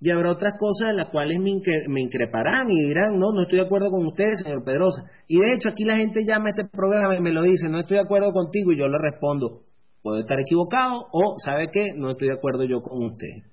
y 0.00 0.10
habrá 0.10 0.32
otras 0.32 0.54
cosas 0.58 0.90
en 0.90 0.96
las 0.96 1.10
cuales 1.10 1.38
me, 1.40 2.00
increparán 2.00 2.70
y 2.70 2.88
dirán, 2.88 3.18
no, 3.18 3.32
no 3.32 3.42
estoy 3.42 3.60
de 3.60 3.66
acuerdo 3.66 3.88
con 3.90 4.06
usted, 4.06 4.30
señor 4.42 4.64
Pedrosa. 4.64 5.04
Y 5.28 5.38
de 5.38 5.54
hecho 5.54 5.68
aquí 5.68 5.84
la 5.84 5.96
gente 5.96 6.24
llama 6.26 6.46
a 6.46 6.50
este 6.50 6.64
programa 6.64 7.16
y 7.16 7.20
me 7.20 7.32
lo 7.32 7.42
dice, 7.42 7.68
no 7.68 7.78
estoy 7.78 7.98
de 7.98 8.04
acuerdo 8.04 8.32
contigo 8.32 8.72
y 8.72 8.78
yo 8.78 8.88
le 8.88 8.98
respondo, 8.98 9.62
puedo 10.02 10.18
estar 10.18 10.40
equivocado 10.40 11.06
o, 11.12 11.36
¿sabe 11.44 11.68
qué? 11.72 11.92
No 11.96 12.10
estoy 12.10 12.28
de 12.28 12.34
acuerdo 12.34 12.64
yo 12.64 12.80
con 12.80 13.06
usted. 13.06 13.51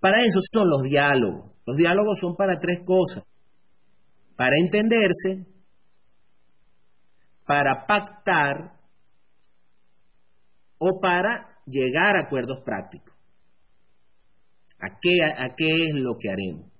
Para 0.00 0.22
eso 0.22 0.38
son 0.52 0.68
los 0.70 0.82
diálogos. 0.82 1.52
Los 1.66 1.76
diálogos 1.76 2.18
son 2.18 2.36
para 2.36 2.58
tres 2.58 2.80
cosas. 2.84 3.24
Para 4.36 4.56
entenderse, 4.56 5.46
para 7.46 7.86
pactar 7.86 8.78
o 10.78 11.00
para 11.00 11.58
llegar 11.66 12.16
a 12.16 12.26
acuerdos 12.26 12.62
prácticos. 12.64 13.14
¿A 14.78 14.98
qué, 15.00 15.18
¿A 15.24 15.54
qué 15.56 15.88
es 15.88 15.94
lo 15.94 16.16
que 16.20 16.30
haremos? 16.30 16.70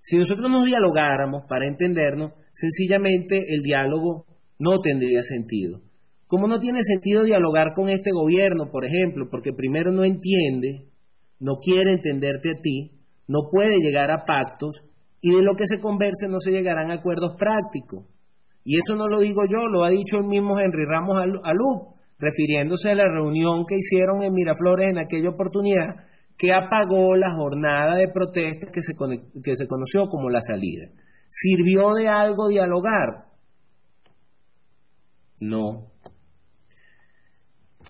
Si 0.00 0.16
nosotros 0.16 0.48
nos 0.48 0.64
dialogáramos 0.64 1.44
para 1.48 1.66
entendernos, 1.66 2.32
sencillamente 2.52 3.36
el 3.36 3.62
diálogo 3.62 4.26
no 4.58 4.80
tendría 4.80 5.22
sentido. 5.22 5.80
Como 6.26 6.46
no 6.46 6.60
tiene 6.60 6.82
sentido 6.82 7.24
dialogar 7.24 7.74
con 7.74 7.88
este 7.88 8.12
gobierno, 8.12 8.70
por 8.70 8.84
ejemplo, 8.84 9.28
porque 9.30 9.52
primero 9.52 9.90
no 9.90 10.04
entiende, 10.04 10.89
no 11.40 11.56
quiere 11.56 11.92
entenderte 11.92 12.50
a 12.50 12.60
ti, 12.60 12.92
no 13.26 13.48
puede 13.50 13.76
llegar 13.80 14.10
a 14.10 14.24
pactos 14.24 14.84
y 15.20 15.34
de 15.34 15.42
lo 15.42 15.54
que 15.56 15.66
se 15.66 15.80
converse 15.80 16.28
no 16.28 16.40
se 16.40 16.52
llegarán 16.52 16.90
a 16.90 16.94
acuerdos 16.94 17.36
prácticos. 17.38 18.06
Y 18.64 18.76
eso 18.78 18.94
no 18.94 19.08
lo 19.08 19.18
digo 19.18 19.42
yo, 19.50 19.66
lo 19.68 19.84
ha 19.84 19.90
dicho 19.90 20.18
el 20.18 20.26
mismo 20.26 20.58
Henry 20.58 20.84
Ramos 20.84 21.16
Alup, 21.44 21.96
refiriéndose 22.18 22.90
a 22.90 22.94
la 22.94 23.08
reunión 23.08 23.64
que 23.66 23.76
hicieron 23.76 24.22
en 24.22 24.34
Miraflores 24.34 24.90
en 24.90 24.98
aquella 24.98 25.30
oportunidad, 25.30 26.06
que 26.36 26.52
apagó 26.52 27.16
la 27.16 27.34
jornada 27.36 27.96
de 27.96 28.08
protestas 28.08 28.70
que 28.72 28.80
se, 28.82 28.94
que 28.94 29.54
se 29.54 29.66
conoció 29.66 30.06
como 30.08 30.30
la 30.30 30.40
salida. 30.40 30.88
¿Sirvió 31.28 31.94
de 31.94 32.08
algo 32.08 32.48
dialogar? 32.48 33.26
No. 35.38 35.90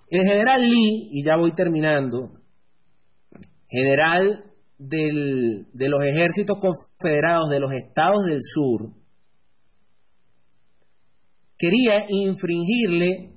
El 0.08 0.26
general 0.26 0.60
Lee, 0.60 1.10
y 1.12 1.24
ya 1.24 1.36
voy 1.36 1.52
terminando, 1.52 2.39
general 3.70 4.44
de 4.78 5.88
los 5.88 6.00
ejércitos 6.04 6.58
confederados 6.60 7.50
de 7.50 7.60
los 7.60 7.70
estados 7.72 8.24
del 8.26 8.40
sur, 8.42 8.90
quería 11.56 12.06
infringirle 12.08 13.34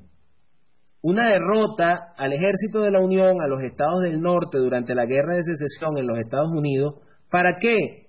una 1.02 1.28
derrota 1.28 2.14
al 2.18 2.32
ejército 2.32 2.80
de 2.80 2.92
la 2.92 3.04
Unión, 3.04 3.42
a 3.42 3.48
los 3.48 3.62
estados 3.62 4.00
del 4.02 4.22
norte 4.22 4.58
durante 4.58 4.96
la 4.96 5.06
guerra 5.06 5.36
de 5.36 5.44
secesión 5.44 5.98
en 5.98 6.08
los 6.08 6.18
Estados 6.18 6.50
Unidos, 6.50 7.02
¿para 7.30 7.58
qué? 7.58 8.08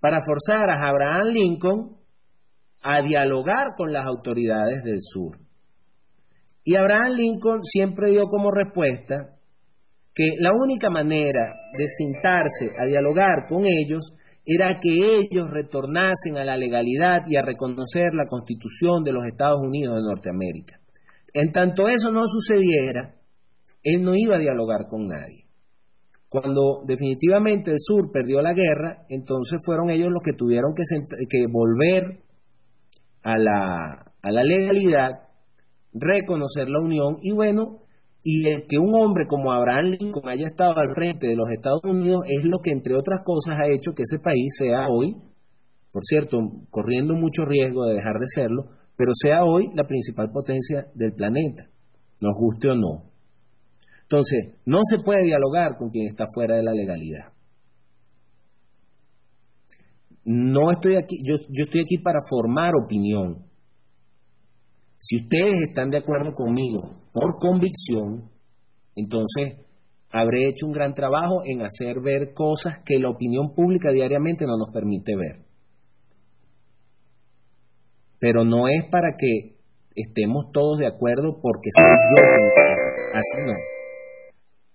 Para 0.00 0.18
forzar 0.26 0.68
a 0.68 0.88
Abraham 0.88 1.28
Lincoln 1.28 1.96
a 2.82 3.00
dialogar 3.02 3.76
con 3.76 3.92
las 3.92 4.06
autoridades 4.06 4.82
del 4.82 4.98
sur. 5.00 5.38
Y 6.64 6.74
Abraham 6.74 7.12
Lincoln 7.16 7.60
siempre 7.62 8.10
dio 8.10 8.24
como 8.24 8.50
respuesta 8.50 9.35
que 10.16 10.30
la 10.38 10.50
única 10.50 10.88
manera 10.88 11.52
de 11.76 11.84
sentarse 11.86 12.70
a 12.80 12.86
dialogar 12.86 13.46
con 13.46 13.66
ellos 13.66 14.14
era 14.46 14.78
que 14.80 14.88
ellos 14.90 15.50
retornasen 15.50 16.38
a 16.38 16.44
la 16.44 16.56
legalidad 16.56 17.20
y 17.28 17.36
a 17.36 17.42
reconocer 17.42 18.14
la 18.14 18.26
constitución 18.26 19.04
de 19.04 19.12
los 19.12 19.26
Estados 19.26 19.60
Unidos 19.62 19.96
de 19.96 20.02
Norteamérica. 20.02 20.80
En 21.34 21.52
tanto 21.52 21.86
eso 21.86 22.10
no 22.12 22.22
sucediera, 22.26 23.14
él 23.82 24.00
no 24.00 24.12
iba 24.14 24.36
a 24.36 24.40
dialogar 24.40 24.86
con 24.88 25.06
nadie. 25.06 25.44
Cuando 26.30 26.82
definitivamente 26.86 27.70
el 27.70 27.78
sur 27.78 28.10
perdió 28.10 28.40
la 28.40 28.54
guerra, 28.54 29.04
entonces 29.10 29.60
fueron 29.66 29.90
ellos 29.90 30.08
los 30.10 30.22
que 30.24 30.32
tuvieron 30.32 30.72
que, 30.74 31.46
volver 31.50 32.20
a 33.22 33.36
la, 33.36 34.12
a 34.22 34.30
la 34.30 34.44
legalidad, 34.44 35.28
reconocer 35.92 36.68
la 36.68 36.80
unión 36.80 37.18
y 37.20 37.32
bueno, 37.32 37.85
y 38.28 38.48
el 38.48 38.66
que 38.66 38.76
un 38.76 38.92
hombre 38.92 39.28
como 39.28 39.52
Abraham 39.52 39.94
Lincoln 40.00 40.28
haya 40.28 40.48
estado 40.48 40.76
al 40.78 40.92
frente 40.96 41.28
de 41.28 41.36
los 41.36 41.48
Estados 41.48 41.84
Unidos 41.84 42.22
es 42.26 42.44
lo 42.44 42.58
que, 42.58 42.72
entre 42.72 42.96
otras 42.96 43.20
cosas, 43.24 43.56
ha 43.56 43.72
hecho 43.72 43.92
que 43.94 44.02
ese 44.02 44.18
país 44.18 44.52
sea 44.58 44.88
hoy, 44.88 45.14
por 45.92 46.02
cierto, 46.02 46.36
corriendo 46.70 47.14
mucho 47.14 47.44
riesgo 47.44 47.84
de 47.84 47.94
dejar 47.94 48.18
de 48.18 48.26
serlo, 48.26 48.64
pero 48.96 49.12
sea 49.14 49.44
hoy 49.44 49.68
la 49.76 49.86
principal 49.86 50.32
potencia 50.32 50.88
del 50.96 51.12
planeta, 51.12 51.68
nos 52.20 52.34
guste 52.34 52.70
o 52.70 52.74
no. 52.74 53.12
Entonces, 54.02 54.56
no 54.64 54.80
se 54.82 54.98
puede 55.04 55.22
dialogar 55.22 55.76
con 55.78 55.90
quien 55.90 56.08
está 56.08 56.24
fuera 56.34 56.56
de 56.56 56.64
la 56.64 56.72
legalidad. 56.72 57.32
No 60.24 60.72
estoy 60.72 60.96
aquí, 60.96 61.18
yo, 61.22 61.36
yo 61.50 61.62
estoy 61.62 61.82
aquí 61.82 61.98
para 61.98 62.18
formar 62.28 62.72
opinión. 62.74 63.44
Si 64.98 65.22
ustedes 65.22 65.60
están 65.68 65.90
de 65.90 65.98
acuerdo 65.98 66.32
conmigo 66.32 66.90
por 67.12 67.38
convicción, 67.38 68.30
entonces 68.94 69.66
habré 70.10 70.48
hecho 70.48 70.66
un 70.66 70.72
gran 70.72 70.94
trabajo 70.94 71.42
en 71.44 71.62
hacer 71.62 72.00
ver 72.00 72.32
cosas 72.32 72.80
que 72.84 72.98
la 72.98 73.10
opinión 73.10 73.54
pública 73.54 73.92
diariamente 73.92 74.46
no 74.46 74.56
nos 74.56 74.72
permite 74.72 75.14
ver. 75.14 75.44
Pero 78.18 78.44
no 78.44 78.68
es 78.68 78.88
para 78.90 79.16
que 79.18 79.56
estemos 79.94 80.50
todos 80.52 80.78
de 80.78 80.86
acuerdo 80.86 81.38
porque 81.42 81.70
soy 81.76 81.84
yo. 81.84 82.22
Así 83.14 83.46
no. 83.46 83.52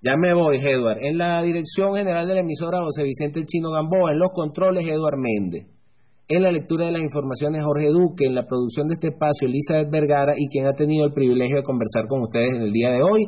Ya 0.04 0.18
me 0.18 0.34
voy, 0.34 0.58
Edward. 0.58 1.00
En 1.02 1.18
la 1.18 1.42
dirección 1.42 1.96
general 1.96 2.28
de 2.28 2.36
la 2.36 2.42
emisora 2.42 2.84
José 2.84 3.04
Vicente 3.04 3.40
El 3.40 3.46
Chino 3.46 3.72
Gamboa, 3.72 4.12
en 4.12 4.20
los 4.20 4.32
controles 4.34 4.88
Eduard 4.88 5.18
Méndez 5.18 5.81
en 6.28 6.44
la 6.44 6.52
lectura 6.52 6.86
de 6.86 6.94
las 6.94 7.02
informaciones 7.02 7.64
Jorge 7.64 7.90
Duque, 7.90 8.26
en 8.26 8.36
la 8.36 8.46
producción 8.46 8.88
de 8.88 8.96
este 8.96 9.10
espacio 9.10 9.48
Elizabeth 9.48 9.92
Vergara 9.92 10.34
y 10.38 10.48
quien 10.48 10.68
ha 10.68 10.74
tenido 10.74 11.06
el 11.06 11.14
privilegio 11.14 11.58
de 11.58 11.64
conversar 11.64 12.08
con 12.08 12.22
ustedes 12.22 12.52
en 12.56 12.62
el 12.62 12.72
día 12.72 12.90
de 12.90 13.04
hoy, 13.04 13.22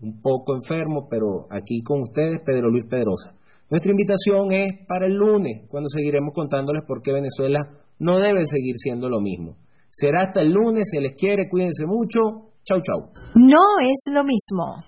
un 0.00 0.20
poco 0.20 0.54
enfermo, 0.54 1.08
pero 1.08 1.46
aquí 1.50 1.82
con 1.82 2.02
ustedes 2.02 2.40
Pedro 2.44 2.70
Luis 2.70 2.84
Pedrosa. 2.88 3.34
Nuestra 3.70 3.92
invitación 3.92 4.52
es 4.52 4.86
para 4.86 5.06
el 5.06 5.14
lunes, 5.14 5.66
cuando 5.68 5.88
seguiremos 5.88 6.34
contándoles 6.34 6.84
por 6.86 7.00
qué 7.00 7.12
Venezuela 7.12 7.60
no 7.98 8.18
debe 8.18 8.44
seguir 8.44 8.76
siendo 8.76 9.08
lo 9.08 9.20
mismo. 9.20 9.56
Será 9.88 10.24
hasta 10.24 10.42
el 10.42 10.50
lunes, 10.50 10.88
se 10.90 11.00
les 11.00 11.14
quiere, 11.14 11.48
cuídense 11.48 11.86
mucho. 11.86 12.50
Chau, 12.64 12.80
chau. 12.82 13.10
No 13.36 13.60
es 13.80 14.12
lo 14.14 14.22
mismo. 14.24 14.84